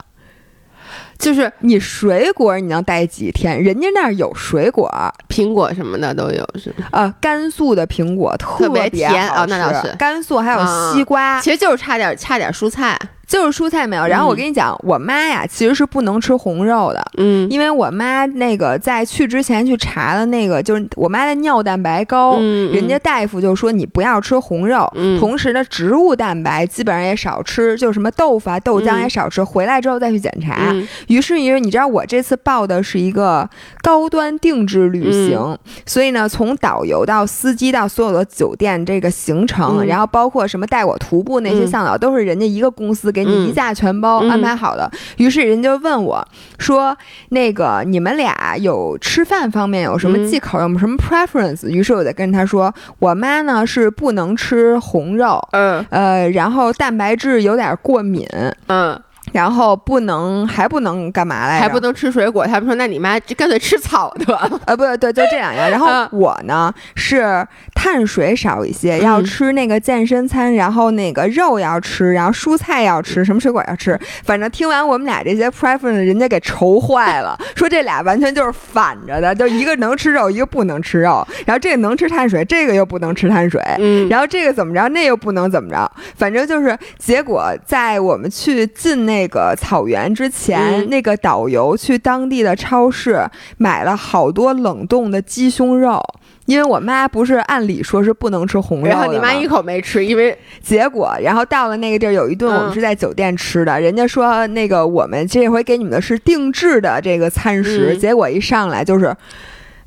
[1.19, 3.61] 就是你水果你能带几天？
[3.61, 4.89] 人家那儿有水果，
[5.29, 9.93] 苹果什么的都有，是呃，甘肃的苹果特别甜啊，那倒是。
[9.97, 12.97] 甘肃还有西瓜，其实就是差点差点蔬菜。
[13.27, 29.43] 就是蔬菜没有，然后我跟你讲，我妈呀，其实是不能吃红肉的，嗯，因为我妈那个在去之前去查了那个，就是我妈的尿蛋白高，人家大夫就说你不要吃红肉，同时呢植物蛋白基本上也少吃，就什么豆腐啊、豆浆也少吃。
[29.43, 30.73] 回来之后再去检查，
[31.09, 33.49] 于是于是你知道我这次报的是一个
[33.83, 43.13] 高端定制旅行，所以呢，从导游到司机到所有的酒店这个行程，然后包括什么带我徒步那些向导，都是人家一个公司。
[43.17, 46.23] 给你一价全包安排好的，于是人就问我
[46.59, 46.95] 说
[47.31, 55.83] ：“那个你们俩有吃饭方面有什么忌口，有什么 preference？” 于是我就跟他说：“我妈呢是不能吃红肉，嗯。
[55.89, 58.29] 呃，然后蛋白质有点过敏，
[58.67, 59.01] 嗯。”
[59.37, 61.63] 然后不能，还不能干嘛来着？
[61.63, 62.47] 还不能吃水果。
[62.47, 65.71] 他们说：“那你妈干脆吃草得了。”呃，不对，就这两样。
[65.71, 74.01] 然后我呢是碳水少一些，要吃那个健身餐，然后那个肉要吃，然后蔬菜要吃，什么水果要吃。
[74.25, 81.23] 反正听完我们俩这些 preference，人家给愁坏了， 说这俩完全就是反着的，就一个能吃肉，一个不能吃肉。
[81.45, 83.61] 然后这个能吃碳水，这个又不能吃碳水。
[83.79, 84.09] 嗯。
[84.09, 85.93] 然后这个怎么着，那又不能怎么着。
[86.17, 89.26] 反正就是结果，在我们去进那。
[89.27, 96.01] 那个草原之前，那个导游去当地的超市买了好多冷冻的鸡胸肉，
[96.45, 109.13] 因为我妈不是按理说是不能吃红肉然后你妈一口没吃，因为结果，然后到了那个地儿，有一顿我们是在酒店吃的，人家说那个我们这回给你们的是定制的这个餐食，结果一上来就是，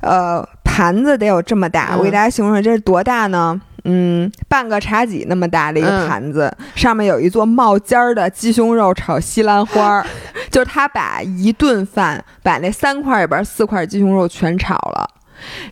[0.00, 3.58] 呃，盘子得有这么大，我给大家形容这是多大呢？
[3.84, 10.04] 嗯，半个茶几那么大的一个盘子，上面有一座冒尖儿的鸡胸肉炒西兰花，
[10.50, 15.08] 就是他把一顿饭把那三块里边四块鸡胸肉全炒了，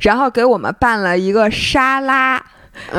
[0.01, 2.42] 然后给我们拌了一个沙拉。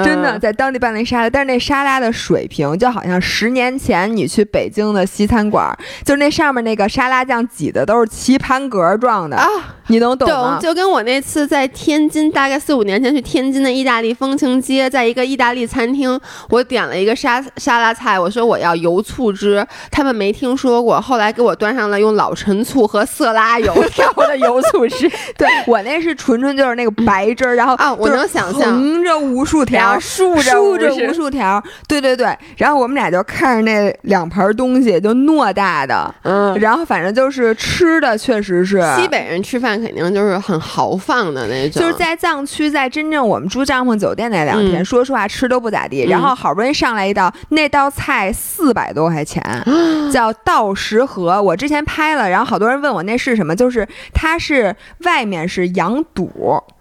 [0.04, 9.46] 真的在当地办了一沙拉，但是那沙拉的水平就好像十年前你去北京的西餐馆，就是那上面那个沙拉酱挤的都是棋盘格状的啊，
[9.88, 10.60] 你能懂吗？
[10.60, 29.60] 就跟我那次在天津，大概四五年前去天津的意大利风情街，在一个意大利餐厅，我点了一个沙沙拉菜，我说我要油醋汁，他们没听说过，后来给我端上了用老陈醋和色拉油调的油醋汁，对我那是纯纯就是那个白汁儿，然后啊，我能想象横着无数。
[29.70, 41.82] 条竖着竖着无数条，对对对，然后我们俩就看着那两盘东西，就偌大的，嗯，然后反正就是吃的，确实是西北人吃饭肯定就是很豪放的那种。
[41.82, 46.06] 就是在藏区，在真正我们住帐篷酒店那两天，说实话吃都不咋地。
[46.10, 49.42] 然后好不容易上来一道，那道菜四百多块钱，
[50.12, 51.42] 叫道石河。
[51.42, 56.30] 我之前拍了，然后好多人问我那是什么，就是它是外面是羊肚。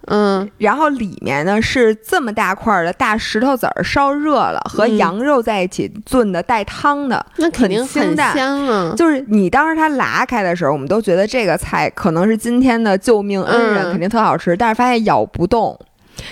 [0.09, 8.93] 嗯，然后里面呢是这么大块的大石头子儿，烧热了和羊肉在一起炖的带汤的，那肯定很香啊。
[8.97, 15.79] 就是你当时它拉开的时候，我们都觉得这个菜可能是今天的救命恩人，肯定特好吃，但是发现咬不动。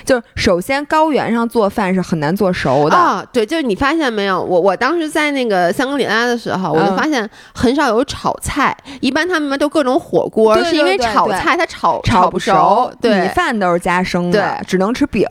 [0.05, 2.95] 就是首先高原上做饭是很难做熟的。
[2.95, 15.27] 啊，对，就是你发现没有，我我当时在那个香格里拉的时候，我就发现很少有炒菜，一般他们都各种火锅，是因为炒菜它炒炒不熟，米饭都是加生的，只能吃饼，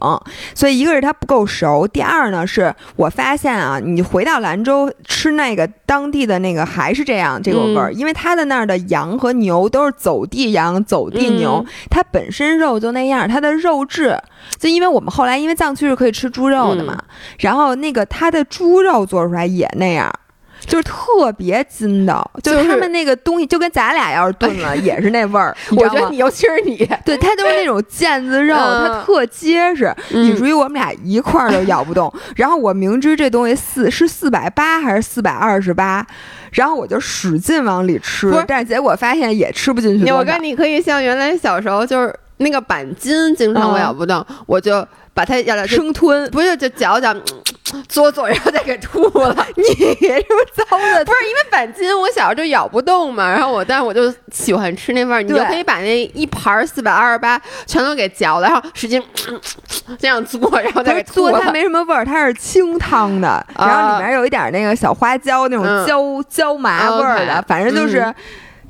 [0.55, 14.17] 所以一个是它不够熟，第二呢是我发现啊，你回到兰州吃那个当地的那个还是这样这个味儿，因为它的那儿的羊和牛都是走地羊、走地牛，它本身肉就那样，它的肉质。
[14.59, 16.97] 就因为我们后来因为藏区是可以吃猪肉的嘛，
[17.41, 20.11] 然后那个它的猪肉做出来也那样，
[20.67, 25.55] 就是特别筋道，就是他们那个东西就跟咱俩要是炖了也是那味儿。
[25.77, 32.13] 我觉得你尤其是你， 对它就是那种腱子肉，它特结实，以至于我们俩一块儿都咬不动。
[32.37, 36.07] 然后我明知这东西四是四百八还是四百二十八，
[36.53, 40.11] 然后我就使劲往里吃，但是结果发现也吃不进去。
[40.11, 42.15] 我跟你可以像原来小时候就是。
[42.39, 47.15] 那个板筋经常我咬不动，我就把它咬了生吞，不是就嚼嚼，
[47.89, 49.35] 嘬嘬，然后再给吐了。
[49.57, 59.03] 你是糟的，不是因为板筋我小时候就咬不动嘛，然后我但是我就喜欢吃那味儿，你就可以把那一盘四百二十八全都给嚼了，然后使劲
[59.99, 61.41] 这样嘬，然后再给吐了。
[61.41, 68.15] 它没什么味儿，它是清汤的，然后里面有一点那个小花椒那种椒椒麻味儿的，反正就是。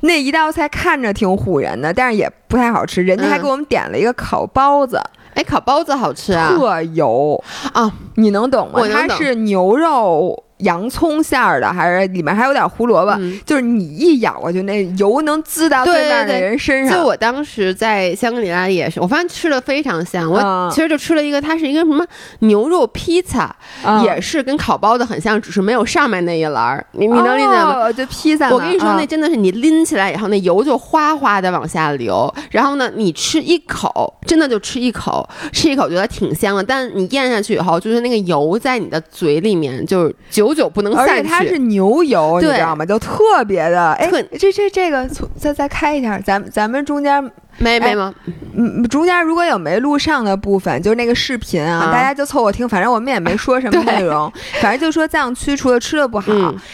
[0.01, 3.03] 那一道菜看着挺唬人的，但是也不太好吃。
[3.03, 4.99] 人家还给我们点了一个烤包子，
[5.33, 8.79] 哎，烤包子好吃啊，特油啊，你能懂吗？
[8.91, 10.43] 它是牛肉。
[10.57, 13.15] 洋葱馅儿的，还是里面还有点胡萝卜，
[13.45, 16.97] 就是你一咬过去，那油能滋到对面的人身上。
[16.97, 20.31] 就我当时在香格里拉也是，我发现吃的非常香。
[20.31, 22.03] 我其实就吃了一个，它是一个什么
[22.39, 23.55] 牛肉披萨，
[24.03, 26.83] 也是跟烤包子很像，只是没有上面那一栏儿。
[26.93, 27.91] 你你能理解吗？
[27.93, 28.49] 就披萨。
[28.49, 32.33] 我跟你说，那真的是你拎起来以后，那油就哗哗的往下流。
[32.49, 40.46] 然后呢，你吃一口，真的就吃一口，吃一口觉得挺香的，但你咽下去以后，就是那个油在你的嘴里面，就是久。
[40.47, 42.85] 久久不能散去，而且它是牛油，你知道吗？
[42.85, 45.07] 就特别的，哎，这这这个
[45.37, 47.23] 再再开一下，咱咱们中间
[47.57, 48.13] 没没吗？
[48.55, 54.31] 嗯，中间如果有没录上的部分，就是那个视频啊，大家就凑合听，反正我们也没说什么内容，
[54.61, 56.31] 反正就说藏区除了吃的不好，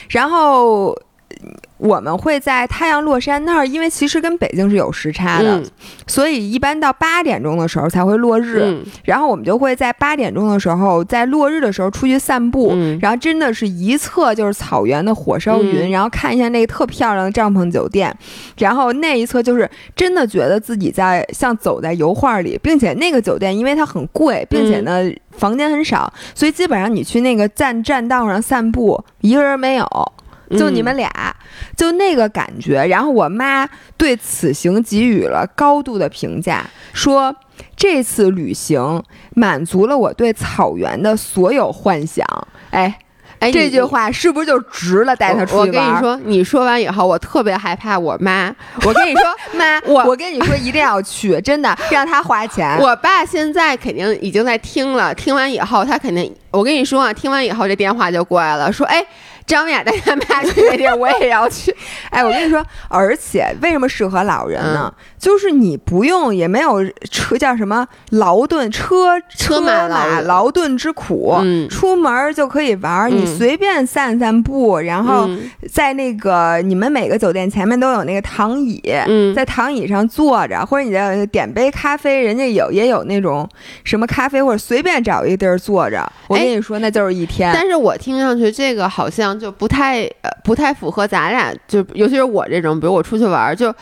[0.09, 0.95] 然后。
[1.77, 5.61] 我们会在太阳落山那儿，因为其实跟北京是有时差的，
[6.07, 8.81] 所以一般到八点钟的时候才会落日。
[9.03, 18.15] 然后我们就会在八点钟的时候，在落日的时候出去散步，然后真的是一侧就是草原的火烧云，然后看一下那个特漂亮的帐篷酒店，
[18.57, 25.01] 然后那一侧就是真的觉得自己在像走在油画里，并且那个酒店因为它很贵，并且呢
[25.31, 29.85] 房间很少，所以基本上你去那个站栈道上散步，一个人没有。
[30.57, 31.09] 就你们俩，
[31.75, 32.85] 就那个感觉。
[32.85, 37.35] 然后我妈对此行给予了高度的评价，说
[37.75, 39.03] 这次旅行
[39.35, 42.25] 满足了我对草原的所有幻想。
[42.71, 42.97] 哎
[43.39, 45.13] 哎，这句话是不是就值了？
[45.13, 45.87] 带他出去玩。
[45.87, 48.55] 我跟你说，你说完以后，我特别害怕我妈。
[48.85, 49.23] 我跟你说，
[49.59, 52.77] 妈，我我跟你说，一定要去，真的让他花钱。
[52.79, 59.05] 我爸现在肯定已经在听了，听完以后他肯定，我跟你说啊，听完以后这电话就过来了，说哎。
[59.45, 61.75] 张雅带他妈去那地儿，我也要去。
[62.09, 64.93] 哎，我跟你说，而且为什么适合老人呢？
[65.23, 71.37] 就是你不用，也没有车叫什么劳顿车车马劳顿之苦，
[71.69, 73.09] 出门就可以玩。
[73.09, 75.29] 你随便散散步，然后
[75.71, 78.81] 在那个你们每个酒店前面都有那个躺椅，
[79.33, 83.47] 在躺椅上坐着，或者你再点杯咖啡，人家有也有那种
[83.85, 86.05] 什么咖啡，或者随便找一个地儿坐着。
[86.27, 87.49] 我跟你说，那就是一天。
[87.53, 89.23] 但是我听上去这个好像。
[89.43, 93.73] 就不太呃不太符合咱俩，就尤其是我这种，比如我出去玩，就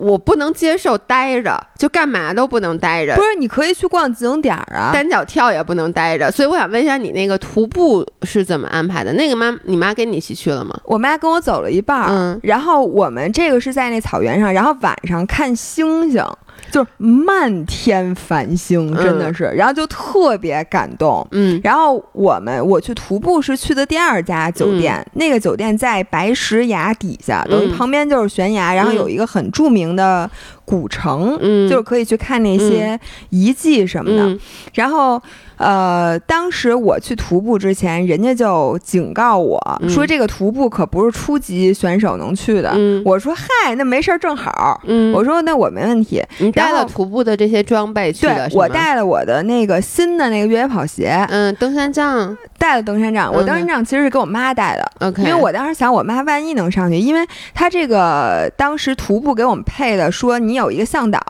[0.00, 3.14] 我不能接受待着，就干嘛都不能待着。
[3.14, 6.30] 不是，你可以去逛景点儿啊，单脚跳也不能待着。
[6.30, 9.12] 所以我想问一下，你那个徒步是怎么安排的？
[9.12, 10.78] 那个妈，你妈跟你一起去了吗？
[10.84, 16.24] 我妈跟我走了一半，嗯，然后我们这个是在那草原上，然后晚上看星星。
[16.70, 21.26] 就是漫天繁星，真的是，然后就特别感动。
[21.32, 30.30] 嗯，然后我们我去徒步是去的第二家酒店，那个酒店在白石崖底下，等于旁边就是悬崖，然后有一个很著名的
[30.70, 32.98] 古城，嗯就是可以去看那些
[33.30, 34.38] 遗迹什么的。
[34.74, 35.20] 然后。
[35.60, 42.74] 呃，当时我去徒步之前，人家就警告我说，这个徒步可不是初级选手能去的。
[43.04, 44.80] 我说嗨，那没事儿，正好。
[45.12, 46.24] 我说那我没问题。
[46.38, 48.48] 你带了徒步的这些装备去的？
[48.54, 51.26] 我带了我的那个新的那个越野跑鞋。
[51.28, 53.30] 嗯，登山杖带了登山杖。
[53.30, 55.06] 我登山杖其实是给我妈带的。
[55.06, 57.20] OK，因为我当时想，我妈万一能上去，因为
[57.52, 61.20] 她这个当时徒步给我们配的，说你有一个向导，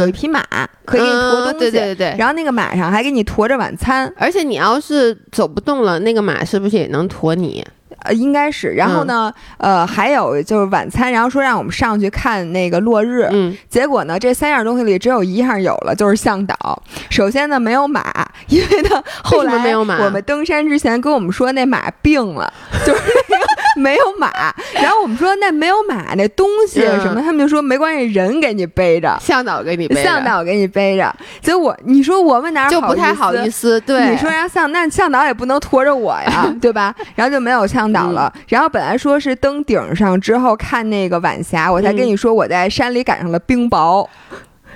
[0.00, 0.42] 有一匹马。
[0.84, 7.62] 可以给你驮东西，对对对，然后那个马上还给你驮着晚餐，而且你要是走不动了，那个马是不是也能驮你？
[8.04, 8.68] 呃，应该是。
[8.68, 13.28] 然后呢，呃，还有就是晚餐，然后说让我们上去看那个落日。
[13.32, 13.54] 嗯。
[13.68, 16.82] 结果呢，这三样东西里只有一样有了，就是向导。
[17.10, 19.76] 首先呢，没有马，因为呢，后来。
[19.76, 22.50] 我们登山之前跟我们说那马病了，
[22.86, 23.47] 就是那个。
[23.78, 24.30] 没有马，
[24.74, 31.14] 然后我们说那没有马那东西什么，他们就说没关系，人给你背着，向导给你背，向导给你背着。
[31.40, 33.80] 结果你说我们哪就不太好意思？
[33.80, 36.94] 对，你说让向那向导也不能驮着我呀，对吧？
[37.14, 38.32] 然后就没有向导了。
[38.48, 44.06] 然后本来说是登顶上之后看那个晚霞，我才跟你说我在山里赶上了冰雹。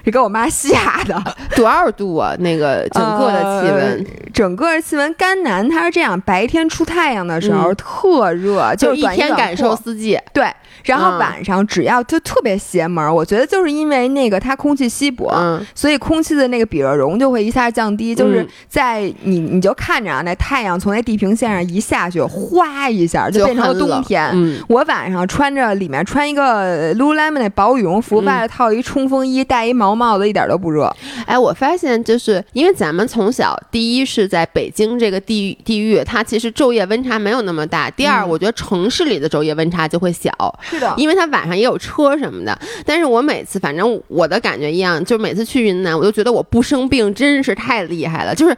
[0.04, 1.22] 是给我妈吓的，
[1.56, 2.34] 多少度啊？
[2.38, 10.18] 那个整个的气温，整个气温，甘南它是这样，白天出太阳的时候特热，就一天感受四季。
[10.32, 10.52] 对，
[10.84, 15.30] 然后晚上只要就特别邪门，我觉得就是因为那个它空气稀薄，
[15.74, 24.34] 所以空气的那个比热容就会一下降低，就是在你你就看着啊，那太阳从那地平线上一下去，哗一下就变成了冬天。
[24.68, 29.82] 我晚上穿着里面穿一个 Lululemon 那薄羽绒服，外头套一冲锋衣，戴一毛。
[29.82, 30.94] 毛帽子一点都不热。
[31.26, 37.90] 哎，我发现就是因为咱们从小，第一是在北京这个地地域，它其实昼夜温差没有那么大。
[37.90, 40.30] 第二，我觉得城市里的昼夜温差就会小。
[40.72, 42.58] 是的，因为它晚上也有车什么的。
[42.84, 48.56] 但是我每次，反正我的感觉一样，就每次去云南，我都觉得我不生病真是太厉害了，就是。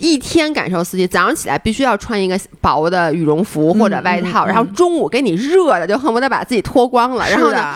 [0.00, 7.28] 一天感受四季，早上起来必须要穿一个薄的羽绒服或者外套，然后中午给你热的就恨不得把自己脱光了。
[7.28, 7.74] 然后呢，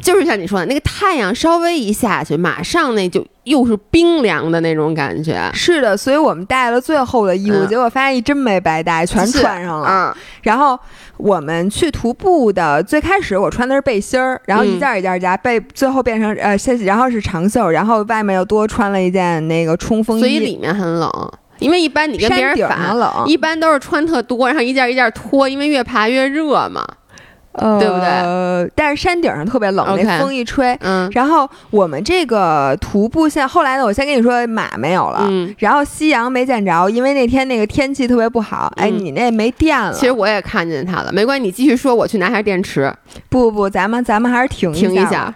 [0.00, 5.50] 就是像你说的那个太阳稍微一下去，马上那就又是冰凉的那种感觉。
[5.52, 9.88] 是的，所以我们带了最厚的衣服，结果发现一真没白带，全穿上了。
[9.88, 10.22] 嗯。
[10.42, 10.78] 然后
[11.16, 21.10] 我们去徒步的最开始我穿的是背心儿，然后一件一件加，背最后变成呃，然后是长袖，然后外面又多穿了一件那个冲锋衣，所以里面很冷。
[21.58, 22.92] 因为一般你跟别人反，
[23.26, 26.84] 一般都是穿特多，然后一件一件脱，因为越爬越热嘛，
[27.58, 28.72] 对不对？
[28.74, 31.10] 但是山顶上特别冷，那风一吹，嗯。
[31.12, 35.28] 然后我们这个徒步线，后来呢，我先跟你说马没有了，
[35.58, 38.72] 然后夕阳没见着，因为那天那个天气特别不好。
[38.76, 39.92] 哎，你那没电了。
[39.92, 42.92] 其实我也看见它了，没关系，你继续说，我去拿下电池。
[43.28, 45.32] 不不不，咱们咱们还是停停一下。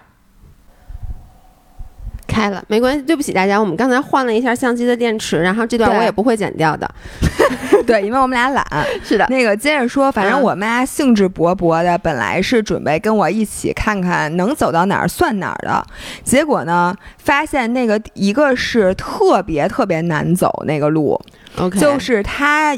[2.26, 3.02] 开了，没关系。
[3.02, 6.88] 对不起大家，我们刚才换了一下相机的电池，然后这段我也不会剪掉的。
[7.86, 8.64] 对，因为我们俩懒。
[9.04, 15.86] 是的，那个接着说，反正我妈兴致勃勃的，本来是准备跟我一起看看能走到哪儿算哪儿的，
[16.24, 21.20] 结果呢，发现那个一个是特别特别难走那个路
[21.58, 22.76] ，OK，就是它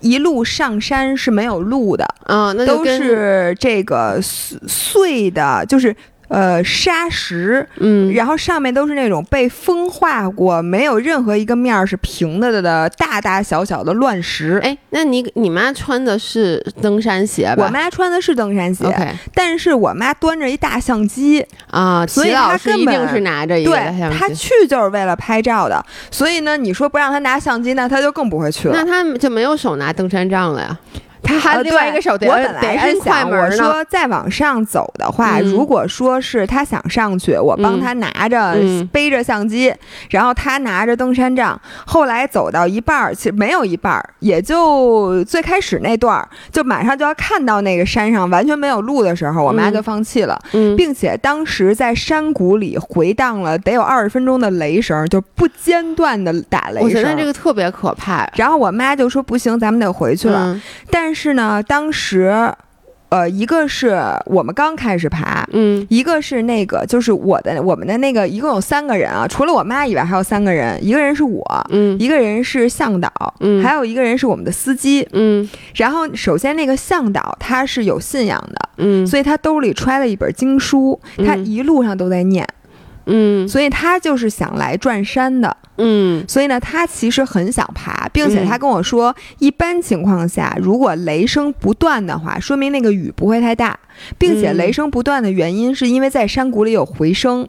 [0.00, 5.94] 一路上山是没有路的，嗯，那都是这个碎碎的，就是。
[6.28, 14.60] 呃，沙石，嗯，然后上面都是那种被风化过，没有任何一个面儿是平的的大大小小的乱石。
[14.62, 17.64] 哎，那你你妈穿的是登山鞋吧？
[17.64, 18.86] 我妈穿的是登山鞋。
[19.34, 25.84] 但是我妈端着一大相机啊，所以她一定是拿着一个对，她去就是为了拍照的。
[26.10, 28.74] 所以呢，你说不让她拿相机，那她就更不会去了。
[28.74, 30.78] 那她就没有手拿登山杖了呀？
[31.26, 38.56] 他还另外一个手，我本来是想我说再往上走的话，如果说是他想上去，我帮他拿着
[38.92, 39.74] 背着相机，
[40.10, 41.60] 然后他拿着登山杖。
[41.84, 50.38] 后来走到一半儿，其实没有一半儿，也就最开始那段儿，就马上就要看到那个山上完全没有路的时候，我妈就放弃了，
[50.76, 56.84] 并且当时在山谷里回荡了得有二十分钟的雷声，就不间断的打雷声。
[56.84, 58.28] 我觉得这个特别可怕。
[58.34, 60.60] 然后我妈就说：“不行，咱们得回去了。”
[60.90, 62.52] 但是呢，当时，
[63.08, 63.96] 呃，一个是
[64.26, 73.10] 我们刚开始爬，嗯，一个是那个就是我的我们的那个一共有三个人啊，除了我妈以外还有三个人，一个人是我，嗯，一个人是向导，
[73.40, 75.48] 嗯，还有一个人是我们的司机，嗯。
[75.74, 82.46] 然后首先那个向导他是有信仰的，嗯，所以他兜里揣了一本经书，他一路上都在念。
[83.06, 93.78] 嗯，所以他就是想来转山的，嗯，所以呢，他其实很想爬，并且他跟我说，一般情况下，如果雷声不断的话，说明那个雨不会太大，
[94.18, 97.48] 并且雷声不断的原因是因为在山谷里有回声。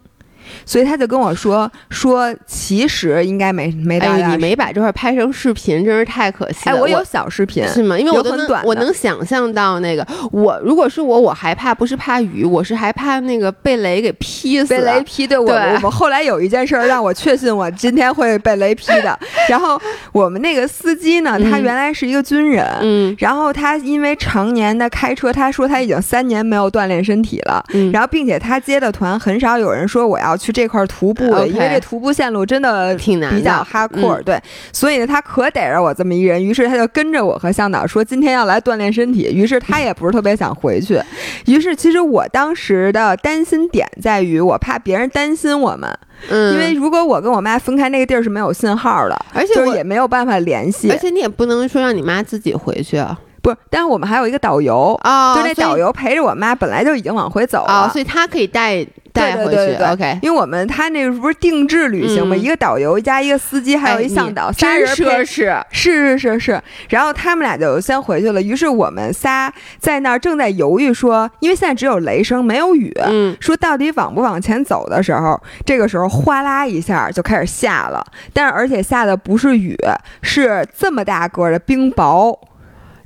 [0.65, 4.17] 所以他就跟我说说，其实应该没没到。
[4.17, 6.75] 你没把这块拍成视频，真是太可惜了。
[6.75, 7.97] 哎，我有小视频，是吗？
[7.99, 14.69] 因为我很短，我能想象到那个我，如果是我，我害怕不是怕雨，我是害怕那个被雷给劈死。
[14.69, 19.17] 被雷劈，对我我后来有一件事让我确信我今天会被雷劈的。
[19.47, 19.79] 然后
[20.11, 30.36] 我们那个司机呢，他原来是一个军人，嗯，然后他因为常年的开车，他说他已经三年没有锻炼身体了，嗯，然后并且他接的团很少有人说我要。
[30.37, 34.39] 去这块徒步的，因为这徒步线路真的挺难，比较哈阔，对，
[34.71, 41.01] 所以呢，他可逮着我这么一人，于是他就跟着我和向导说今天要来锻炼身体，于是他也不是特别想回去，
[41.45, 45.89] 于是其实我当时的担心点在于，我怕别人担心我们，
[46.29, 53.17] 嗯，因为如果我跟我妈分开，那个地儿是没有信号的，而且也没有办法联系，而且你也不能说让你妈自己回去啊。
[53.47, 59.83] 不是，但是我们还有一个导游啊，就那导游陪着我妈，本来就已经往回走了，所以他可以带带回去。
[59.83, 66.61] OK，因为我们他那不是定制旅行嘛，一个导游加一个司机，还有一向导，三人奢侈，是是是是。
[66.89, 79.77] 然后他们俩就先回去了，于是我们仨在那儿正在犹豫，说因为现在只有雷声没有雨，嗯，说到底往不往前走的时候，这个时候哗啦一下就开始下了，但是而且下的不是雨，
[80.21, 82.37] 是这么大个的冰雹。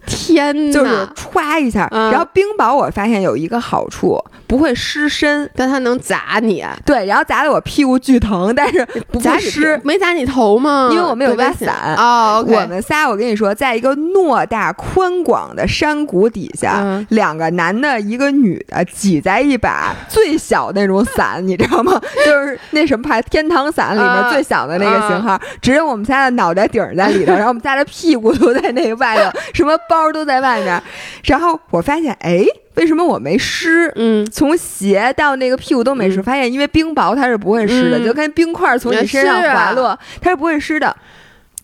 [0.06, 4.22] 天就是歘一下，然后冰雹我发现有一个好处，
[4.52, 6.62] 不会湿身，但它能砸你。
[6.86, 9.80] 对，然后砸的我屁股巨疼，但是 不会湿。
[9.82, 10.90] 没砸你头吗？
[10.92, 11.96] 因为我们有把伞。
[11.96, 21.98] 哦，我们仨，我跟你说，在一个偌大宽广的山谷底下，两个男的，一个女的，挤在一把最小那种伞， 你知道吗？
[22.26, 30.84] 就是那什么牌，天堂伞里面最小的那个型号，只有我们仨的脑袋顶在里头，然后我们仨的屁股都在那个外头， 什么包都在外面。
[31.24, 32.46] 然后我发现，哎。
[32.76, 33.92] 为什么我没湿？
[33.96, 36.22] 嗯，从鞋到那个屁股都没湿。
[36.22, 40.96] 发现因为冰雹它是不会湿的，就跟冰块从你身上滑落，它是不会湿的。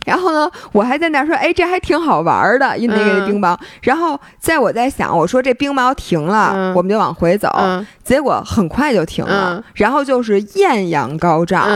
[0.06, 3.58] 然后呢，我还在那说，哎，这还挺好玩的，因为那个冰雹。
[3.82, 7.50] 然后在我在想，我说这冰雹停了，我们就往回走。
[8.06, 11.68] 结果很快就停了，然后就是艳阳高照，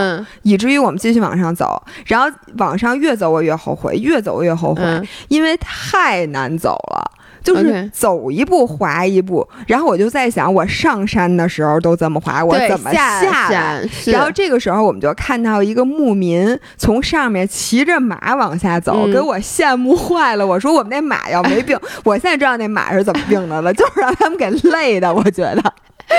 [0.44, 1.84] 以至于我们继续往上走。
[2.06, 4.82] 然后往上越走我越后悔，越走越后悔，
[5.28, 7.12] 因为太难走了。
[7.44, 13.90] 就是走一步滑一步，然后我就在想，我上山的时候都这么滑，我怎么下来？
[14.06, 20.46] 然后这个时候，我们就看到一个牧民从上面骑着马往下走，给我羡慕坏了。
[20.46, 25.12] 我说我们那马要没病， 我现在知道那马是怎么病的了，就是让他们给累的。
[25.14, 25.74] 我觉得，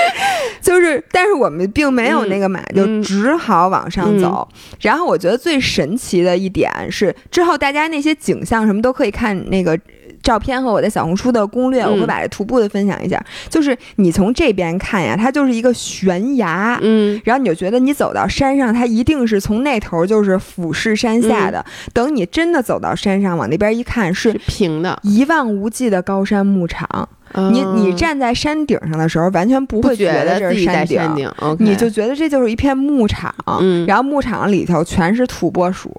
[0.61, 4.47] 就是，但是我们并没有那个马，就只好往上走。
[4.81, 9.79] 然后我觉得最神奇的一点是，之后大家那些景象什么都可以看那个。
[10.23, 13.23] 照片和我在小红书的攻略，我会把这徒步的分享一下。
[13.49, 21.63] 就是你从这边看呀，它就是一个悬崖，嗯，然后你就觉得你走到山上，它一定是从那头就是俯视山下的。
[21.93, 27.07] 等你真的走到山上，往那边一看，是平的，一望无际的高山牧场。
[27.51, 31.01] 你你站在山顶上的时候，完全不会觉得这是山顶，
[31.57, 33.33] 你就觉得这就是一片牧场。
[33.59, 35.91] 嗯，然后牧场里头全是土拨鼠。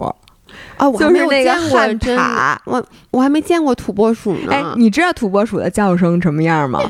[0.78, 4.52] 哦，就是那个旱獭，我我还没见过土拨鼠呢。
[4.52, 6.80] 哎，你知道土拨鼠的叫声什么样吗？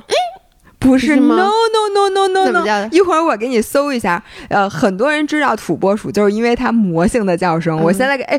[0.78, 1.48] 不是，no no
[1.94, 2.88] no no no no。
[2.92, 4.22] 一会儿我给你搜一下。
[4.50, 7.80] 呃，很多人知道土拨鼠，就是因为它魔性的叫声。
[7.82, 8.38] 我现在给哎，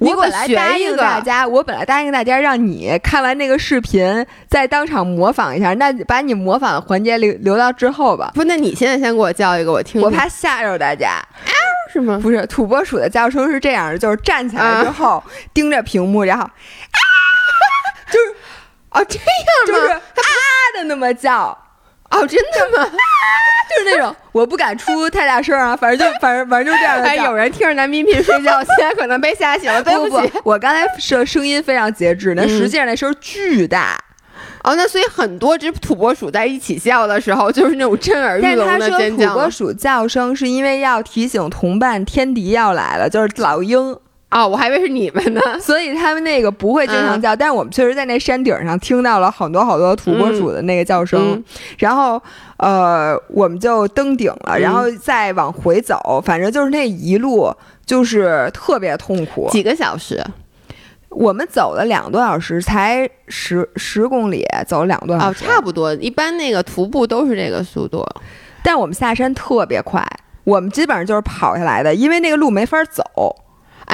[0.00, 5.72] 我本来答应大家，我本来答应大家让你看完那个视频再当场模仿一下。
[5.74, 8.32] 那把你模仿的环节留留到之后吧。
[8.34, 10.02] 不，那你现在先给我叫一个，我听。
[10.02, 11.22] 我怕吓着大家。
[11.94, 12.18] 是吗？
[12.20, 15.22] 不是，土拨鼠的叫声是这样的，就是站起来之后
[15.54, 16.50] 盯着屏幕，然后啊，
[18.10, 18.34] 就是
[18.88, 19.26] 啊这样
[19.66, 20.00] 就是啊
[20.76, 21.56] 的那么叫，
[22.10, 22.90] 哦真的吗？
[23.70, 27.06] 就是那种我不敢出太大声啊， 反正就反正反正就这样的。
[27.08, 30.32] 哎，有人听着男音频睡觉，现在可能被吓醒了，对不起。
[30.42, 33.96] 我刚才声声音非常节制，那实际上那声巨大。
[34.64, 39.28] 哦，那所以很多只土拨鼠在一起叫的时候，就是那种震耳欲聋的尖叫。
[39.28, 43.94] 土拨鼠叫声是因为要提醒同伴天敌要来了，就是老鹰。
[44.30, 45.40] 哦，我还以为是你们呢。
[45.60, 51.40] 所以他们那个不会经常叫，但是我们确实在那山顶上听到了好多好多土拨鼠的那个叫声。
[51.78, 52.20] 然后，
[52.56, 57.54] 呃，我们就登顶了，然后再往回走，反正就是那一路
[57.86, 59.48] 就是特别痛苦。
[59.52, 60.20] 几个小时？
[61.14, 65.44] 我们走了两个多小时，才十十公里，走了两个多小时。
[65.44, 68.04] 哦，差不多，一般那个徒步都是这个速度，
[68.62, 70.04] 但我们下山特别快，
[70.44, 73.04] 我们基本上就是跑下来的，因为那个路没法走。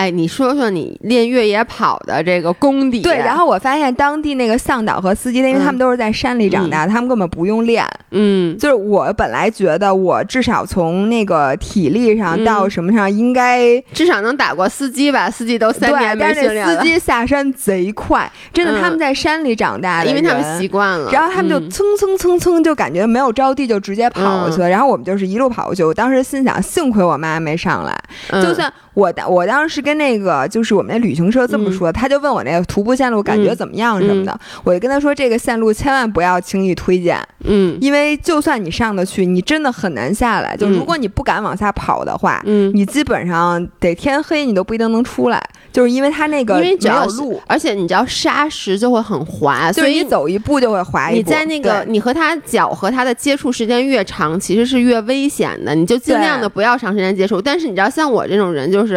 [0.00, 3.02] 哎，你说说你练越野跑的这个功底。
[3.02, 7.86] 对，然后我发现当地那个向导和司机，因为他们都是在山里长大，他们根本不用练。
[8.12, 15.30] 嗯，就是我本来觉得我至少从那个体力上到什么上应该至少能打过司机吧？
[15.30, 16.78] 司机都三年没训练了。
[16.78, 21.10] 司机下山贼快，真的，他们在山里长大的，因为他们习惯了。
[21.12, 24.68] 然后他们就蹭蹭蹭蹭，就感觉没有着地就直接跑过去了。
[24.70, 25.84] 然后我们就是一路跑过去。
[25.84, 28.72] 我当时心想，幸亏我妈没上来，就算。
[28.94, 40.56] 我当我当时跟那个就是我们那旅行社这么说，他就问我那个徒步线路感觉怎么样什么的，我就跟他说这个线路千万不要轻易推荐，嗯，因为就算你上得去，你真的很难下来。
[40.56, 51.16] 就如果你不敢往下跑的话，嗯，你基本上得天黑你都不一定能出来，就是因为它那个没有路，而且你知道沙石就会很滑，所以你走一步就会滑一步。
[51.18, 57.40] 你在那个你和他脚和他的接触时间越长，其实是越危险的，你就尽量的不要长时间接触。
[57.40, 58.89] 但是你知道像我这种人就是。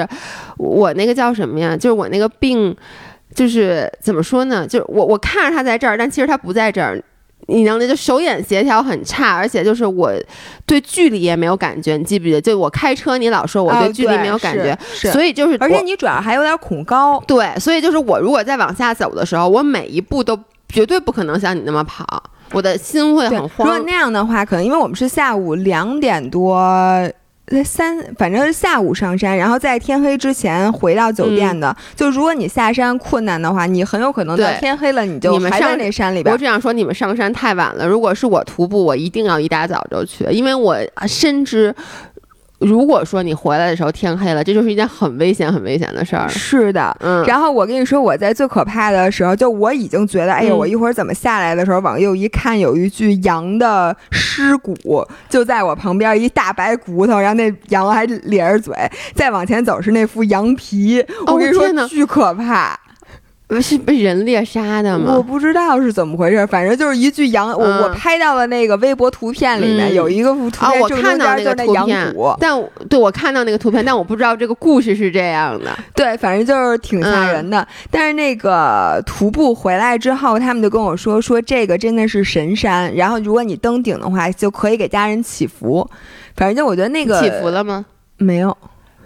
[0.57, 1.75] 我那个叫什么呀？
[1.75, 2.75] 就是我那个病，
[3.35, 4.65] 就是怎么说呢？
[4.67, 7.01] 就是我我看着他在这儿，但其实他不在这儿。
[7.47, 10.13] 你能就手眼协调很差，而且就是我
[10.65, 11.97] 对距离也没有感觉。
[11.97, 12.39] 你记不记得？
[12.39, 14.73] 就我开车，你老说我对距离没有感觉，
[15.11, 17.21] 所以就是，而且你主要还有点恐高。
[17.27, 20.39] 对，所以就是我如果再往下走的时候，我每一步都
[20.69, 22.05] 绝对不可能像你那么跑，
[22.53, 23.67] 我的心会很慌。
[23.67, 26.57] 如果那样的话，可能因为我们是下午两点多。
[27.61, 31.75] 三，反正是下午上山，然后在天黑之前回到酒店的。
[31.93, 36.31] 就如果你下山困难的话，你很有可能到天黑了，你就还在那山里边。
[36.31, 37.85] 我只想说，你们上山太晚了。
[37.85, 41.75] 如果是我徒步，我一定要一大早就去，因为我深知。
[42.63, 46.27] 如果说你回来的时候天黑了，这就是一件很危险、很危险的事儿。
[46.29, 47.23] 是的，嗯。
[47.25, 58.75] 然后我跟你说，我在最可怕的时候，就我已经觉得，哎呀，我一会儿怎么下来的时候，往右一看，有一具羊的尸骨就在我旁边，一大白骨头，然后那羊还咧着嘴。
[59.13, 62.79] 再往前走是那副羊皮，我跟你说，巨可怕。
[63.53, 65.13] 不是被人猎杀的吗？
[65.15, 67.51] 我不知道是怎么回事，反正就是一具羊。
[67.51, 75.71] 我我拍到了那个微博图片里面有一个图片，我看到那个图片，但对我看到那个图片，但我不知道这个故事是这样的。
[75.93, 77.65] 对，反正就是挺吓人的。
[77.91, 85.87] 但是那个徒步回来之后，他们就跟我说说这个真的是神山，然后如果你登顶的话，就可以给家人祈福。
[86.35, 87.85] 反正就我觉得那个祈福了吗？
[88.17, 88.57] 没有。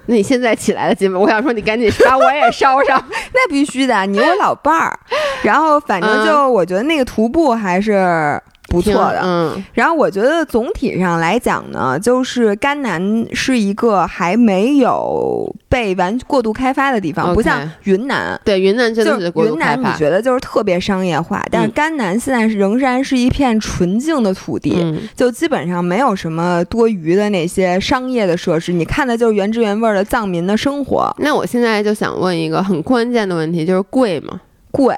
[0.07, 3.01] 那你现在起来了，姐妹，我想说你赶紧把 我也烧上，
[3.33, 4.99] 那必须的，你我老伴儿。
[5.43, 8.41] 然后反正就我觉得那个徒步还是。
[8.67, 24.75] 不错的，嗯，然后我觉得总体上来讲呢，就是甘南是一个还没有被完过度开发的地方，不像云南，对云南真的是云南，你觉得就是特别商业化，但是甘南现在仍然是一片纯净的土地，
[25.15, 31.15] 就基本上没有什么多余的那些商业的设施，你看的就是原汁原味的藏民的生活。
[31.19, 34.41] 那我现在就想问一个很关键的问题，就是贵吗？
[34.71, 34.95] 贵。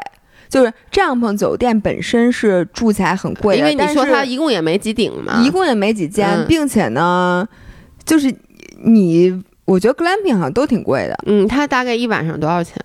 [0.49, 7.47] 就是帐篷酒店本身是住起来很贵，因为你说它一共也没几顶嘛，一共也没几间，并且呢，
[8.03, 8.33] 就是
[8.83, 11.15] 你，我觉得 glamping 好像都挺贵的。
[11.27, 12.75] 嗯，它大概一晚上多少钱？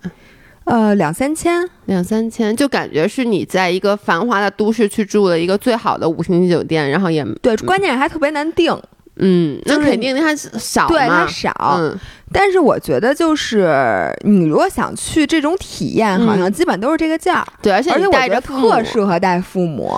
[0.65, 8.75] 呃，两三千，两三千，就感觉是你在一个繁华的都市去住了一个最好的五星级酒店，然后也对，关键是还特别难订。
[9.17, 11.77] 嗯，那肯定它少，对它少。
[11.79, 11.97] 嗯，
[12.33, 17.45] 但是我觉得就是你如果想去这种体验，好像基本都是这个价。
[17.61, 19.93] 对，而且而且我觉得特适合带父母。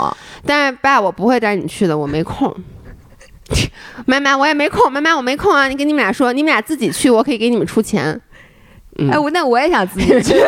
[0.45, 2.55] 但是爸，我不会带你去的，我没空。
[4.05, 4.91] 妈妈，我也没空。
[4.91, 5.68] 妈妈，我没空啊！
[5.68, 8.20] 你跟你们俩说，你们俩自己去，我可以给你们出钱。
[9.11, 10.36] 哎，我那我也想自己去。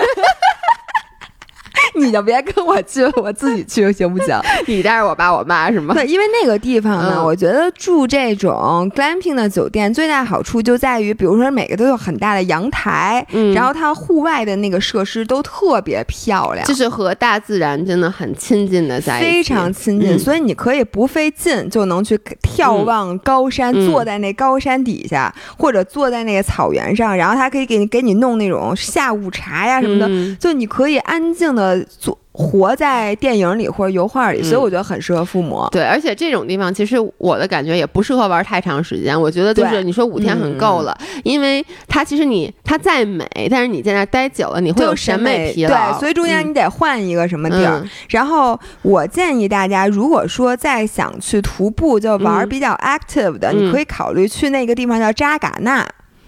[1.95, 4.39] 你就别跟我去，我自己去行不行？
[4.67, 5.93] 你带着我爸我妈是吗？
[5.93, 31.68] 对，因为那个地方呢，我觉得住这种 glamping 的酒店最大好处就在于，比如说每个都有很大的阳台，然后它户外的那个设施都特别漂亮，就是和大自然真的很亲近的在一起，非常亲近，所以你可以不费劲就能去眺望高山，坐在那高山底下，或者坐在那个草原上，然后他可以给你给你弄那种下午茶呀什么的，就你可以安静的。
[31.77, 35.67] 做活在电影里或者油画里，所以我觉得很适合父母。
[35.71, 39.19] 对，而且这种地方其实我的感觉也不适合玩太长时间。
[39.19, 45.69] 我觉得就是你说五天很够了，因为它其实你它再美，但是你在那待久了，你会有审美疲劳。
[45.69, 47.83] 对，所以中间你得换一个什么地儿。
[48.09, 55.85] 然后我建议大家，如果说再想去徒步，就玩比较 active 的，你可以考虑去那个地方叫扎尕那。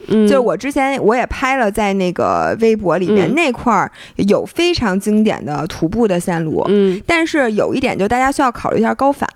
[0.08, 9.28] 就是我之前我也拍了，在那个微博里面那块儿有非常经典的徒步的线路，嗯，但是有一点就大家需要考虑一下高反。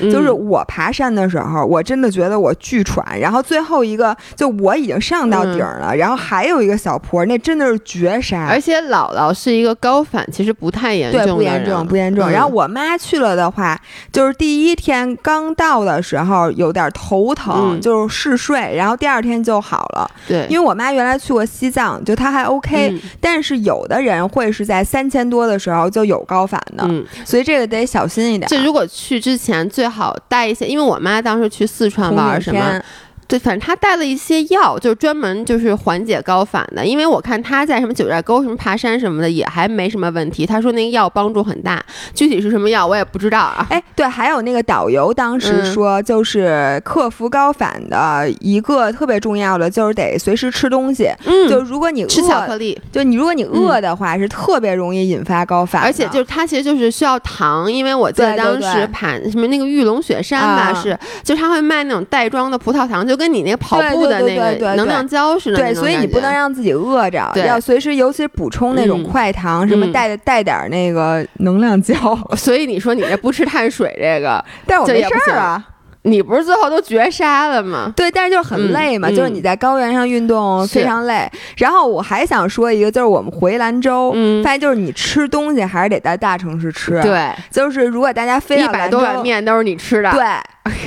[0.00, 3.04] 就是我爬山的时候，我真的觉得我巨喘。
[3.20, 8.46] 然后最后一个，就我已经上到顶了，然后还有一个小坡，那真的是绝杀。
[8.48, 12.28] 而且姥姥是一个高反，其实不太严重，对，不严重，不严重。
[12.28, 13.80] 然后我妈去了的话，
[14.12, 20.10] 就是第一天刚到的时候有点头疼，就是嗜睡，然后第二天就好了。
[20.26, 22.98] 对，因为我妈原来去过西藏，就她还 OK。
[23.20, 26.88] 但是有的人会是在三千多的时候就有高反的，
[27.24, 28.48] 所以这个得小心一点。
[28.48, 29.66] 这如果去之前。
[29.76, 32.82] 最好带一些，因为我妈当时去四川玩什么。
[33.28, 36.86] 对，反正他带了一些药，就是专门就是缓解高反的。
[36.86, 40.46] 因为我看他在什么九寨沟什么爬山什么的也还没什么问题。
[40.46, 43.66] 他说那个药帮助很大，具体是什么药我也不知道啊。
[43.70, 51.10] 哎，对，还有那个导游当时说，就是克服高反的一个特别重要的就是得随时吃东西。
[51.24, 55.82] 嗯，就如果你吃巧克力，就你如果你饿的话，是特别容易引发高反。
[55.82, 63.15] 而且就是它其实就是需要糖，因为我记得当时爬什么那个玉龙雪山吧，是就他会卖那种袋装的葡萄糖，就。
[63.16, 71.94] 跟你那个跑步的那个能量胶似的，对，所以你不能让自己饿着，要随时，尤其补充那种快糖，什么带带点那个能量胶。
[72.36, 75.64] 所以你说你这不吃碳水这个， 但我没事儿啊。
[76.02, 77.92] 你不是最后都绝杀了吗？
[77.96, 81.28] 对，但是就是很累嘛，就是你在高原上运动非常累。
[81.56, 84.12] 然后我还想说一个，就是我们回兰州，
[84.44, 87.02] 发现就是你吃东西还是得在大城市吃。
[87.02, 90.12] 对，就是如果大家非一百多碗面都是你吃的。
[90.12, 90.22] 对，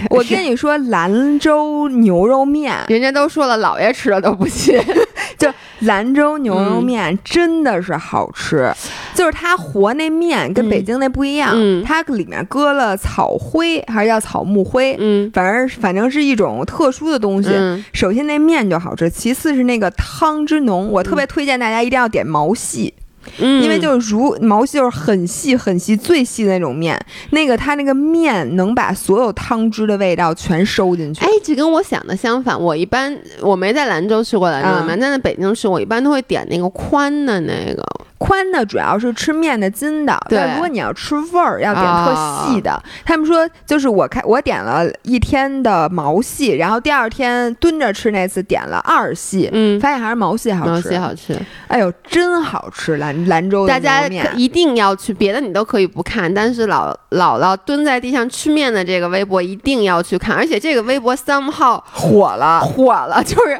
[0.09, 4.79] 我跟你说，兰州牛肉面，人家都说了，老爷吃了都不信。
[5.37, 5.49] 就
[5.81, 8.69] 兰州牛肉面真的是好吃，
[9.13, 11.55] 就是它和那面跟北京那不一样，
[11.85, 17.49] 它里面搁了草灰还是叫草木灰，嗯，反正反正是一种特殊的东西。
[17.93, 22.93] 首先那面就好吃，其次是那个汤之浓，我特别推荐大家一定要点毛细。
[23.39, 26.99] 嗯，因为就是如毛细就是很细很细最细的那种面，
[27.31, 31.23] 那个它那个面能把所有汤汁的味道全收进去。
[31.23, 32.59] 哎，这跟我想的相反。
[32.59, 37.83] 我一般我没在兰州吃过兰州面，但在北京吃，我一般都会点那个宽的那个。
[38.19, 42.79] 宽的主要是吃面的筋的，但如果你要吃味儿，要点特细的。
[43.03, 50.71] 他们说就是我开我点了一天的毛细，然后第二天蹲着吃那次点了二细，嗯，发现还是毛细好吃。
[50.71, 51.35] 毛细好吃，
[51.67, 54.05] 哎呦，真好吃兰兰州大家
[54.35, 63.59] 一定要去，别的你都可以不看，但是老姥姥蹲在地上吃面的这个微博一定要去看，而且这个微博 somehow 火了，火了，就是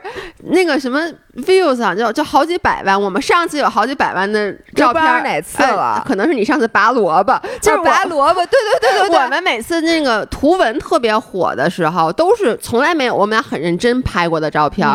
[0.49, 0.99] 那个什么。
[1.45, 2.99] views 啊，就就好几百万。
[2.99, 6.03] 我们上次有好几百万的照片，哪次了？
[6.07, 8.41] 可能是你上次拔萝卜，就是拔萝卜。
[8.45, 9.19] 对对对对对。
[9.19, 14.87] 我们每次那个图文特别火的时候，都是从来没有我们俩很认真拍过的照片。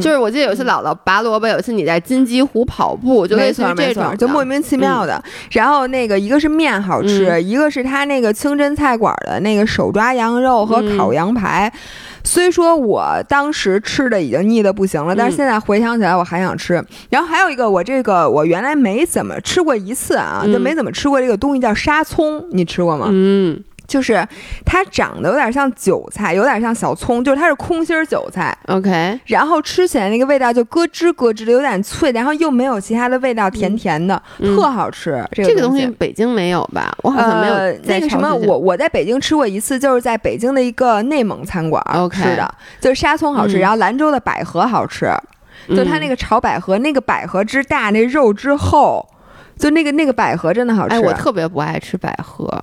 [0.00, 5.22] 就是我记得有一次姥姥拔萝卜，有一次你在金鸡湖跑步，就类似于这种，就莫名其妙的。
[5.50, 11.72] 然后那个一个是面好吃，一个是他那个清真菜馆的那个手抓羊肉和烤羊排。
[12.24, 16.82] 虽说我当时吃的已经腻的不行了，但是现在回想起来我还想吃。
[17.08, 23.08] 然后还有一个，我这个我原来没怎么吃过一次啊，就没怎么吃过这个东西叫沙葱，你吃过吗？
[23.10, 23.62] 嗯。
[23.90, 24.24] 就是
[24.64, 28.56] 它长得有点像韭菜，有点像小葱，就是它是空心韭菜。
[28.68, 35.20] OK，然后吃起来那个味道就咯吱咯吱的，有点脆，然后又没有其他的味道，甜甜的，特好吃。
[35.32, 36.96] 这个东西北京没有吧？
[37.02, 37.54] 我好像没有。
[37.82, 45.10] 那个什么，我我在北京吃过一次，就是在北京的一个内蒙餐馆吃的，就是沙葱好吃，然后兰州的百合好吃，
[45.68, 49.04] 就它那个炒百合，那个百合之大，那肉之厚，
[49.58, 50.94] 就那个那个百合真的好吃。
[50.94, 52.62] 哎，我特别不爱吃百合。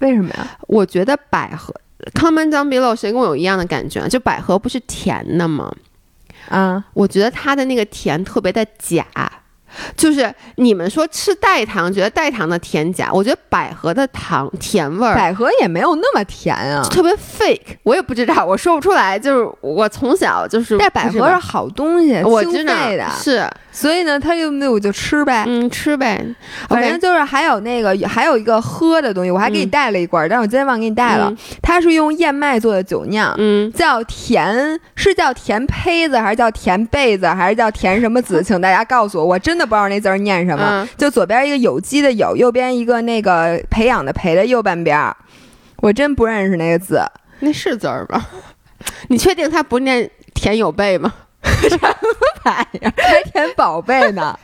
[0.00, 0.46] 为什么呀？
[0.68, 1.74] 我觉得百合
[2.14, 4.06] ，comment down below，谁跟我有一样的感觉？
[4.08, 5.74] 就百合不是甜的吗？
[6.48, 9.06] 啊，我觉得它的那个甜特别的假。
[9.96, 19.18] 就是你们说吃代糖，觉得代糖的甜假，我觉得百合的糖甜味儿，百合也没有那么甜啊，特别 fake，我也不知道，我说不出来。
[19.18, 26.24] 就是我从小就是，但百合是好东西，我知道的，是，所以呢，他又那我就吃呗，嗯，吃呗。
[26.68, 31.32] 反正就是还有那个还有一个喝的东西，我还给你带了一罐，但是我今天忘给你带了。
[31.60, 38.42] 它是用燕麦做的酒酿，嗯，叫甜，是叫甜胚子还是叫甜被子还是叫甜什么子？
[38.42, 40.88] 请大家告诉我，我真的不知道那字念什么。
[40.96, 45.14] 就左边一个有机的有，右边一个那个培养的培的右半边，
[45.78, 47.02] 我真不认识那个字。
[47.40, 48.24] 那是字儿吗？
[49.08, 51.12] 你确定它不念田有贝吗？
[51.42, 51.94] 什么
[52.44, 52.92] 玩意儿？
[52.96, 54.38] 还田宝贝呢？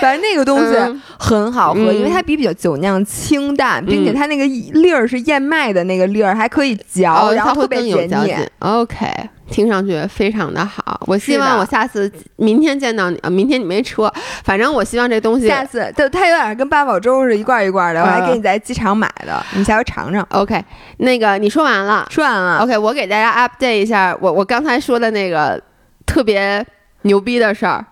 [0.00, 0.76] 反正那个东西
[1.18, 8.34] 很好喝，因为它比比较酒酿清淡，并且它那个粒儿是燕麦的那个粒儿，还可以嚼，然后特别解腻。
[8.60, 9.06] OK，
[9.50, 11.00] 听上去非常的好。
[11.06, 14.12] 我希望我下次明天见到你，啊明天你没车，
[14.44, 20.26] 反正我希望这东西下次就它有点跟八宝粥是，一罐一罐的，我还给你在机场买的，你下回尝尝。
[20.30, 20.62] OK，
[20.98, 22.58] 那个你说完了，说完了。
[22.58, 25.60] OK，我给大家 update 一下，我我刚才说的那个
[26.06, 26.64] 特别
[27.02, 27.84] 牛逼的事儿，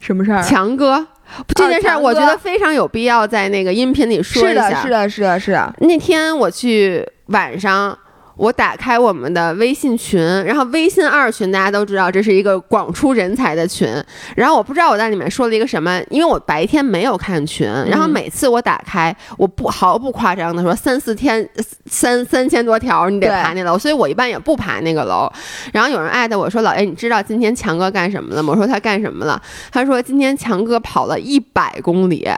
[0.00, 0.42] 什么事儿？
[0.42, 1.06] 强哥。
[1.54, 4.68] 这件事儿，我觉得非常有必要在那个音频里说一下。
[4.68, 5.74] 是的，是的，是的，是的。
[5.80, 7.98] 那天我去晚上。
[8.36, 13.88] 我打开我们的微信群，然后微信二群大家都知道，这是一个广出人才的群。
[14.34, 17.66] 然后我不知道我在里面说了一个什么，因为我白天没有看群。
[17.66, 21.48] 然后每次我打开，我不毫不夸张的说，三四天
[21.86, 25.30] 三三千多条，你得爬那楼，所以我一般也不爬那个楼。
[25.72, 29.40] 然后有人艾特我说：“老爷，你知道今天强哥干什么了吗？”我说：“他干什么了？”
[29.72, 32.28] 他说：“今天强哥跑了一百公里。”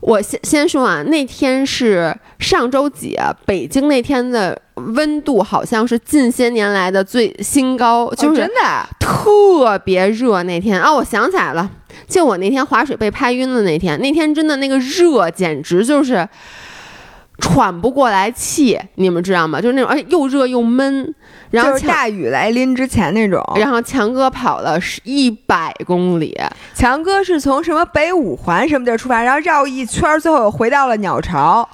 [0.00, 3.18] 我先先说啊，那天是上周几？
[3.44, 10.42] 北京那天的温度好像是近些年来的最新高，就是真的特别热。
[10.42, 11.70] 那天啊，我想起来了，
[12.08, 16.28] 就我那天划水被拍晕的那天，那天真的那个热简直就是。
[17.42, 19.58] 喘不过来气，你们知道吗？
[19.62, 21.14] 就是那种，而且又热又闷。
[21.50, 23.42] 然后大雨来临之前那种。
[23.56, 26.38] 然后强哥跑了是一百公里。
[26.74, 31.68] 强哥是从什么北五环什么地儿出发，然后绕一圈，最后又回到了鸟巢。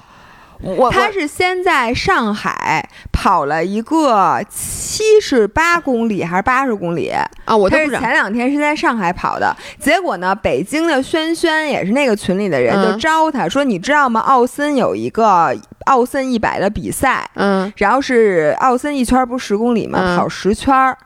[0.61, 7.55] 我他是先在上海跑了一个七十八公里还是八十公里啊？
[7.55, 14.19] 我他是前两天是在上海跑的，结果呢，北京的轩轩也是那个群里的人，就招他说：“你知道吗？
[14.21, 15.55] 奥森有一个
[15.85, 20.17] 奥森一百的比赛，嗯，然后是奥森一圈不是十公里吗？
[20.17, 20.97] 跑十圈儿。”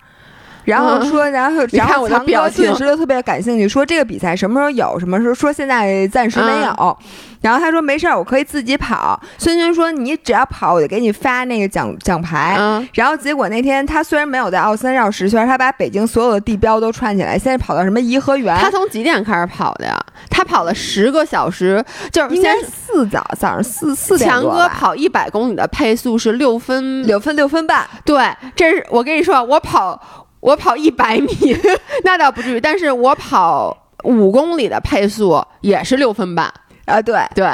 [0.64, 5.00] 然后说，然后然后强哥顿时就特别感兴趣，说这个比赛什么时候有？
[5.00, 6.98] 什么时候说现在暂时没有。
[7.42, 9.20] 然后他说没事儿，我可以自己跑。
[9.38, 12.58] 孙军说你只要跑，我就给你发那个奖奖牌。
[12.94, 18.56] 然后结果那天他虽然没有在奥森绕十圈，他把北京所有的地标都串起来，现在跑到什么颐和园。
[18.58, 20.00] 他从几点开始跑的呀？
[20.30, 27.88] 他跑了十个小时，就是应该四早早上四四点强哥跑一百公里的配速是六分六分六分半。
[28.06, 28.24] 对，
[28.56, 30.28] 这是我跟你说，我跑。
[30.42, 31.56] 我跑一百米，
[32.04, 36.52] 那倒不至于，但是我跑五公里的配速也是六分半
[36.92, 37.02] 啊！
[37.02, 37.50] 对对，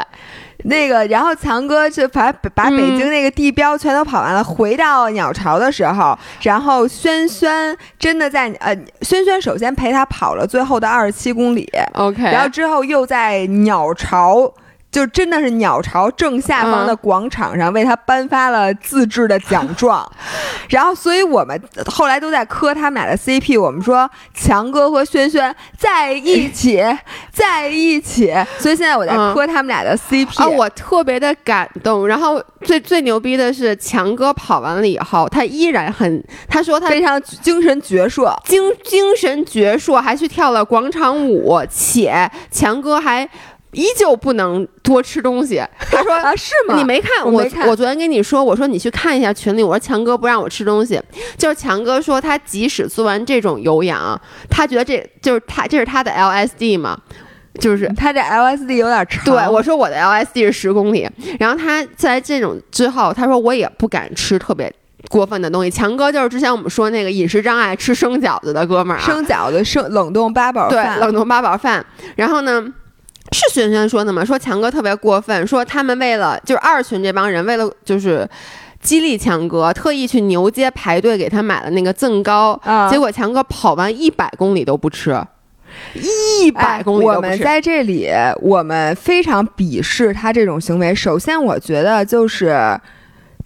[0.63, 14.51] 那个，然后强哥就把把北京那个地标全都跑完了，回到鸟巢的时候，然后轩轩真的在呃，轩轩首先陪他跑了最后的二十七公里，OK，然后之后又在鸟巢。
[14.98, 20.12] 就真的是鸟巢正下方的广场上为他颁发了自制的奖状，
[20.70, 23.62] 然后所以我们后来都在磕他们俩的 CP。
[23.62, 26.84] 我们说强哥和轩轩在一起，
[27.32, 28.34] 在一起。
[28.58, 30.41] 所以现在我在磕他们俩的 CP。
[30.41, 32.08] 啊，我特别的感动。
[32.08, 43.30] 然后最最牛逼的是强哥跑完了以后，他依然很，他说他非常精神矍铄，精精神矍铄，还去跳了广场舞，且强哥还。
[43.72, 45.61] 依旧不能多吃东西。
[45.91, 46.76] 他说啊，是吗？
[46.78, 47.43] 你没看我？
[47.68, 49.63] 我昨天跟你说，我说你去看一下群里。
[49.63, 51.01] 我说强哥不让我吃东西，
[51.38, 56.97] 就是强哥说他即使做完这种有氧，他觉得这就是他这是他的 LSD 嘛，
[57.59, 59.24] 就是他这 LSD 有点长。
[59.26, 61.07] 对，我说我的 LSD 是十公里。
[61.39, 64.72] 然后他在这种之后，他说我也不敢吃特别
[65.09, 65.70] 过分的东西。
[65.70, 71.86] 强哥就是之前我们说那个饮食障碍吃生饺子的哥们儿，生饺子生冷冻八宝饭，冷冻八宝饭。
[72.15, 72.65] 然后呢？
[73.32, 74.23] 是轩轩说的吗？
[74.23, 78.28] 说强哥特别过分，说他们为了就是二群这帮人为了就是
[78.82, 82.59] 激励强哥，特意去牛街排队给他买了那个增高，
[82.89, 85.21] 结果强哥跑完一百公里都不吃，
[85.95, 88.09] 一百公里我们在这里，
[88.41, 90.95] 我们非常鄙视他这种行为。
[90.95, 92.80] 首先，我觉得就是。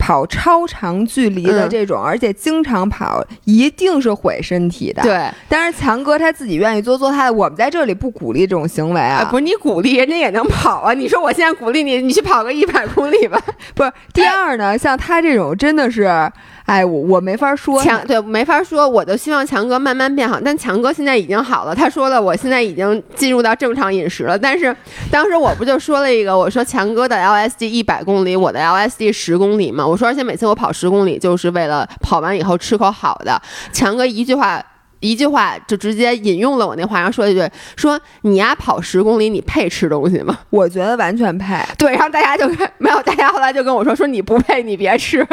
[0.01, 5.03] 跑超长距离的这种，而且经常跑，一定是毁身体的。
[5.03, 9.23] 对，但是强哥他自己愿意做做他的，我们在这里不鼓励这种行为啊。
[9.29, 10.93] 不是你鼓励人家也能跑啊？
[10.93, 13.39] 你说我现在鼓励你，你去跑个一百公里吧？
[13.75, 13.93] 不是。
[14.11, 16.09] 第二呢，像他这种真的是。
[16.65, 20.39] 哎，我我没法说强对没法说，我就希望强哥慢慢变好。
[20.39, 24.37] 但强哥现在已经好了，他说了，我现在已经进入到正常饮食了。
[24.37, 24.75] 但是
[25.11, 29.85] 当时我不就说了一个，我说强哥的 LSD 一百公里，我的 LSD 十公里嘛。
[29.85, 33.41] 我说而且每次我跑十公里就是为了跑完以后吃口好的。
[33.73, 34.63] 强哥一句话
[34.99, 37.43] 一句话就直接引用了我那话，然后说一句
[37.75, 40.37] 说你呀跑十公里你配吃东西吗？
[40.51, 41.59] 我觉得完全配。
[41.77, 42.47] 对，然后大家就
[42.77, 45.27] 没有，大家后来就跟我说说你不配，你别吃。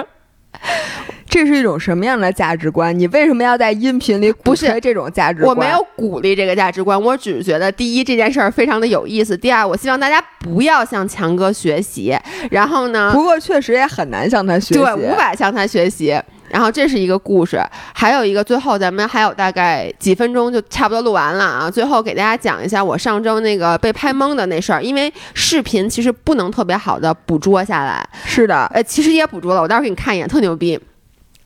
[1.28, 2.98] 这是一种什么样的价值观？
[2.98, 5.54] 你为什么要在音频里鼓吹这种价值观？
[5.54, 12.16] 我没有鼓励这个价值观，我只是觉得第一这件事儿非常的有意思，第二我希望大家不要向强哥学习。
[12.50, 13.10] 然后呢？
[13.12, 16.18] 不过确实也很难向他学习，对，无法向他学习。
[16.48, 17.60] 然后这是一个故事，
[17.92, 21.70] 还有一个最后咱们还有大概几分钟就差不多录完了啊。
[21.70, 28.08] 最后给大家讲一下我上周那个被拍懵的那事儿，因为视频其实不能特别好的捕捉下来。
[28.24, 30.80] 是的，呃，其实也捕捉了，我待会儿给你看一眼，特牛逼。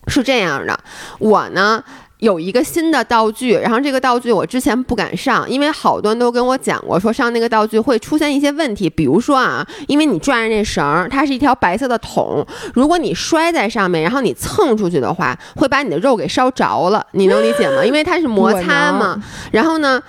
[0.07, 0.78] 是这样的，
[1.18, 1.82] 我呢
[2.18, 17.84] 有一个新的道具，然后这个道具我之前不敢上，因为好多人都跟我讲过，说上那个道具会出现一些问题，比如说啊，因为你拽着那绳儿，它是一条白色的桶，如果你摔在上面，然后你蹭出去的话，会把你的肉给烧着了，你能理解吗？
[17.84, 20.03] 因为它是摩擦嘛，然后呢。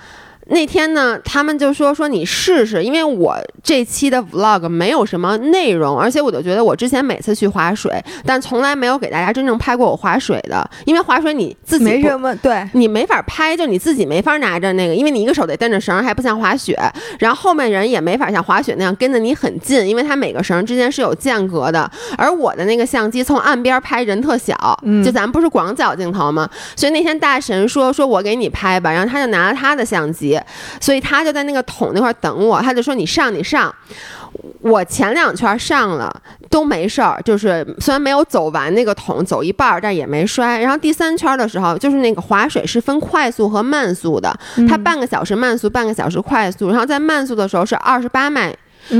[0.48, 7.90] 那天呢，他们就说说你试试，因为我这期的 vlog 没有什么内容，而且我就觉得我之前每次去划水，
[8.26, 16.78] 但从来没有给大家真正拍过我划水的，因为划水你自己没什么，对你没法拍，就你自己没法拿着那个，因为你一个手得蹬着绳，还不像滑雪，
[17.18, 24.54] 然后后面人也没法像滑雪那样跟着你很近，因为它每个绳之间是有间隔的，而我的那个相机从岸边拍人特小，
[25.02, 26.46] 就咱们不是广角镜头吗？
[26.76, 30.33] 所以那天大神说说我给你拍吧，然后他就拿了他的相机。
[30.80, 33.74] 所以他就在那个桶那块等我，他就说：“你上，你上。”
[34.60, 36.12] 我前两圈上了
[36.50, 40.58] 都没事儿，就是虽然没有走完那个桶，走一半儿，但也没摔。
[40.58, 44.34] 然后第三圈的时候，就是那个划水是分快速和慢速的，
[44.68, 46.70] 它半个小时慢速，半个小时快速。
[46.70, 48.52] 然后在慢速的时候是二十八迈。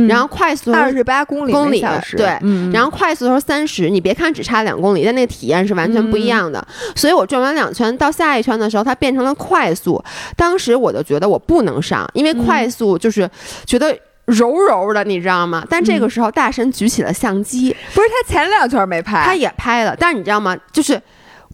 [0.09, 2.39] 然后快速二十八公里公里小时，对，
[2.73, 6.67] 然后快速的时候三十，你别看只差两公里，但那个体验是完全不一样的。
[6.95, 10.03] 所以我转完两圈到下一圈的时候，它变成了快速，
[10.37, 13.29] 当时我就觉得我不能上，因为快速就是
[13.67, 13.97] 觉得。
[14.27, 15.63] 柔柔的，你知道吗？
[15.69, 19.95] 但这个时候，大神举起了相机，不是他前两圈没拍，他也拍了。
[19.95, 20.57] 但是你知道吗？
[20.73, 20.99] 就是，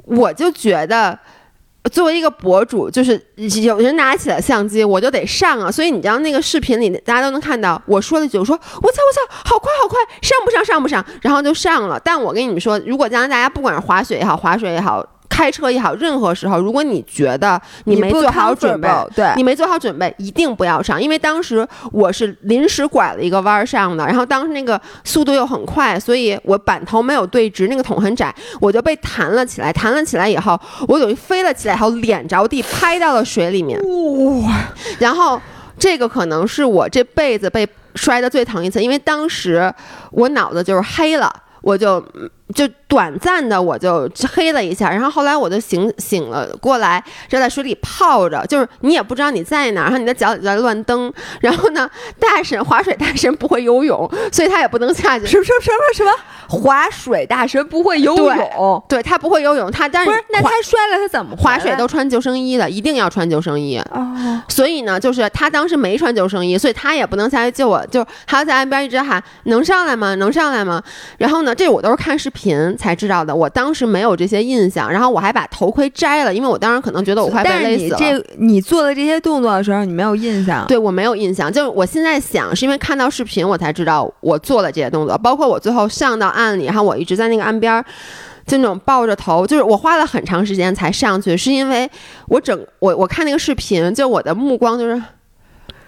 [0.04, 1.18] 我就觉得，
[1.90, 3.20] 作为一个博主，就是
[3.62, 5.70] 有人拿起了相机，我就得上啊。
[5.70, 8.60] 所以你知道那个视频里，大家都能看到我说了句，我说我
[8.92, 11.98] 操我操，好快好快，上不上上不上，然后就上了。
[12.04, 15.06] 但我跟你们说，如果将来大家不管是滑雪也好，滑水也好。
[15.30, 21.00] 开车也好，任何时候，如果你觉得你没做好准备，对你没做好准备，一定不要上。
[21.00, 29.72] 因为当时我是临时拐了一个弯儿上的，然后当时那个速度又很快，所以我板头没有对直，那个桶很窄，我就被弹了起来。
[29.72, 33.80] 弹了起来以后，我等于飞了起来，然后脸着地拍到了水里面。
[34.42, 34.52] 哇！
[34.98, 35.40] 然后
[35.78, 39.72] 这个可能是我这辈子被摔的最疼一次，因为当时
[40.10, 42.04] 我脑子就是黑了，我就。
[42.54, 51.88] 就短暂的我就黑了一下，然后后来我就醒醒了过来，就在水里泡着，就是你也不知道你在哪，然后你的脚在乱蹬，然后呢，
[52.18, 55.26] 大神划水大神不会游泳，所以他也不能下去。
[55.26, 56.10] 什么什么什么什么？
[56.48, 58.84] 划水大神不会游泳？
[58.88, 63.78] 对，他不会游泳，他但是不是那他摔了他怎么划水都穿救生衣的，一定要穿救生衣。
[63.92, 70.16] 哦，所以呢，就是他当时没穿救生衣，所以他也不能下去救我，就他在岸边一直喊能上来吗？
[70.16, 70.82] 能上来吗？
[71.18, 72.39] 然后呢，这我都是看视频。
[72.40, 77.96] 频才知道的，我当时没有这些印象，然后我还把头盔摘了，因为我当时可能觉得我快被勒死了。
[77.98, 80.66] 但是你这你做的这些动作的时候，你没有印象？
[80.66, 87.84] 对我没有印象，就是我现在想，是因为看到视频我才知道我做了这些动作，包括我最后上到岸里，然后我一直在那个岸边，
[88.46, 91.88] 就那种抱着头，就是我花了很长时间才上去，是因为
[92.28, 95.02] 我整我我看那个视频，就我的目光就是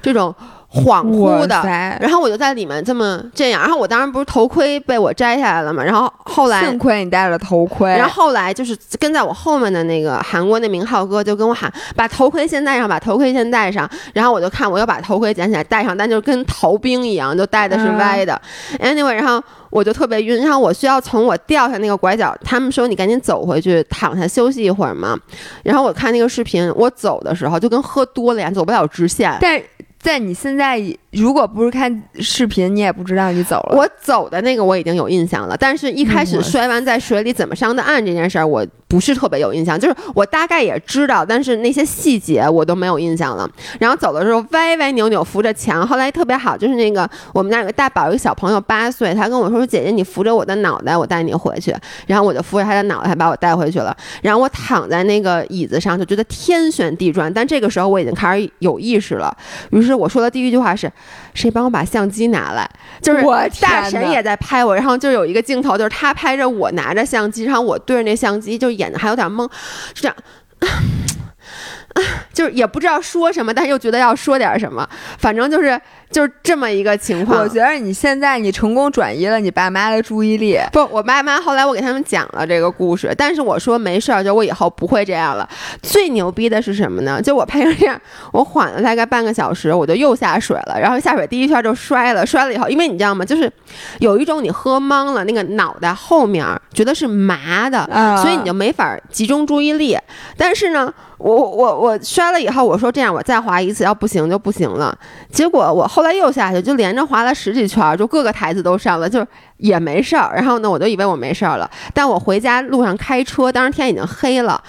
[0.02, 0.34] 这种。
[0.72, 1.62] 恍惚的，
[2.00, 18.40] 然后我就在里面这么这样，然后我当时不是头盔被我摘下来了嘛，然后后来幸亏你戴了头盔，然后后来就是跟在我后面的那个韩国那名浩哥就跟我喊把头盔先戴上，把头盔先戴上，然后我就看我又把头盔捡起来戴上，但就跟逃兵一样，就戴的是歪的
[18.78, 25.18] ，anyway，然后我就特别晕，然后我需要从我掉下那个拐角，他们说你赶紧走回去躺下休息一会儿嘛，
[25.64, 29.60] 然后我看那个视频，我走的时候就跟喝多了一样，走不了直线，但。
[30.02, 30.82] 在你现在
[31.12, 33.76] 如果不是看视频，你也不知道你走了。
[33.76, 39.80] 我走的那个我已经有印象了，但是一开始摔完在水里怎么上的岸这件事儿，我不是特别有印象。
[39.80, 43.48] 就是我大概也知道，但是那些细节我都没有印象了。
[43.80, 51.74] 然后走的时候歪歪扭扭扶着墙，后来特别好，就是那个我们那有个大宝，一个小朋友八岁，他跟我说：“姐姐，你扶着我的脑袋，我带你回去。”
[52.06, 53.96] 然后我就扶着他的脑袋，把我带回去了。
[54.20, 57.32] 然后我躺在那个椅子上，就觉得天旋地转。
[57.32, 59.34] 但这个时候我已经开始有意识了，
[59.70, 59.92] 于是。
[60.02, 60.90] 我说的第一句话是
[61.34, 62.68] ：“谁帮我把相机拿来？”
[63.02, 63.22] 就是
[63.60, 69.50] 大神也在拍我，然后就有一个镜头，就是他拍着我拿着相机，然后我对着那相机，就演的还有点懵，
[69.94, 70.16] 是这样。
[72.32, 75.78] 就是也不知道说什么，但是又觉得要说点什么，反正就是
[76.12, 77.40] 就是这么一个情况。
[77.40, 80.58] 我觉得你现在你成功转移了你爸妈的注意力。
[80.72, 85.48] 不，我爸妈后来我给他们讲了这个故事，但是我说没事儿，就我以后不会这样了。
[85.82, 87.20] 最牛逼的是什么呢？
[87.20, 88.00] 就我拍成这样，
[88.32, 90.78] 我缓了大概半个小时，我就又下水了。
[90.78, 93.24] 然后下水第一圈就摔了，摔了以后，因为你知道吗？
[93.24, 93.50] 就是
[93.98, 97.88] 有一种你喝懵了，那个脑袋后面觉得是麻的，
[98.20, 99.98] 所以你就没法集中注意力。
[100.36, 100.92] 但是呢。
[101.22, 104.92] 我我我摔了以后，我说这样我再滑一次，要不行就不行了。
[105.30, 109.24] 结果我后后来又下去，就连着滑了十几圈，就各个台子都上了，就
[109.58, 110.34] 也没事儿。
[110.34, 111.70] 然后呢，我就以为我没事儿了。
[111.94, 114.60] 但我回家路上开车，当时天已经黑了，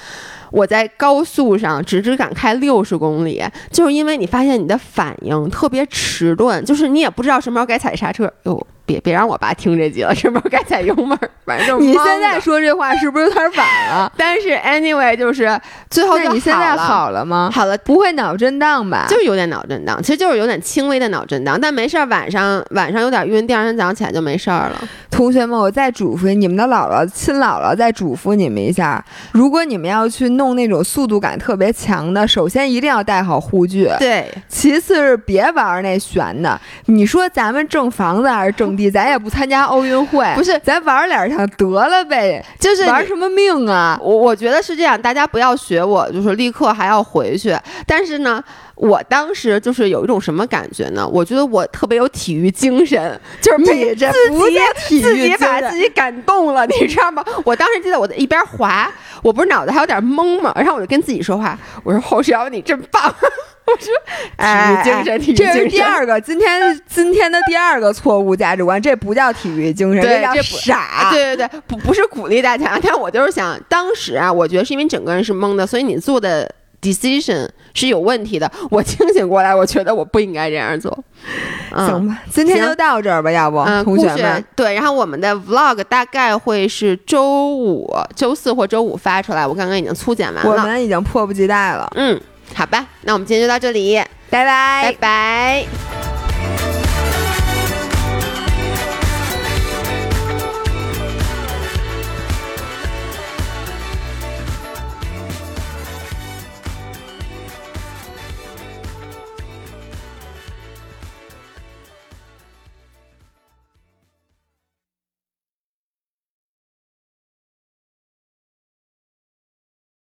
[0.52, 8.32] 我在高速上只只敢开六十公里，就是因为你发现你的反应特别迟钝，就是你也不知道什么时候该踩刹车。
[8.44, 8.68] 哟。
[8.86, 11.18] 别别让我爸听这集了，是不是该踩油门？
[11.46, 14.12] 反正你现在说这话是不是有点晚了？
[14.18, 15.60] 但是 anyway 就是
[15.90, 17.50] 最后你现在好了吗？
[17.54, 19.06] 好了，不会脑震荡吧？
[19.10, 22.06] 就是有点脑震荡，其实就是有点轻微的脑震荡，但没事儿。
[22.08, 24.88] 晚上晚上有点晕，第二天早上起来就没事儿了。
[25.10, 33.90] 同学们，我再嘱咐你们的姥姥、亲姥姥，再嘱咐你们一下：如果你们要去弄那种速度感特别强的，首先一定要带好护具。
[34.00, 36.60] 对，其次是别玩那悬的。
[36.88, 38.73] 你说咱们挣房子还是挣？
[38.76, 43.98] 地咱也不参加奥运会，不是咱玩两场得了呗，就是玩什么命啊？
[44.02, 47.58] 我我觉得是这样，大家不要学我，就是立刻还要回去。
[47.86, 48.44] 但是呢，
[48.76, 51.08] 我当时就是有一种什么感觉呢？
[51.08, 54.50] 我觉得我特别有体育精神， 就是你这自
[54.90, 57.24] 己自己把自己感动了， 你知道吗？
[57.46, 63.14] 我当时记得我在一边滑，我不是脑子还有点懵嘛，然后我就跟自己说话，我说侯世瑶你真棒。
[63.66, 63.94] 我说，
[64.38, 71.12] 体育精神，体育精神，这是第二个，今天今天的第二个错误价值观，这不叫体育精神，这叫傻。
[71.14, 76.54] 对对对，不不是鼓励大家，但我就是想，当时啊，我觉得是因为整个人是懵的，所以你做的
[76.84, 78.52] decision 是有问题的。
[78.70, 80.96] 我清醒过来，我觉得我不应该这样做。
[81.72, 84.46] 行吧，今天就到这儿吧，要不，同学们。
[84.56, 91.90] 对，然后我们的 vlog 大概会是周五、周四或周五发出来，我刚刚已经粗剪完了，我们已经迫不及待了。
[91.96, 92.20] 嗯。
[92.54, 93.96] 好吧，那我们今天就到这里，
[94.30, 96.13] 拜拜，拜拜。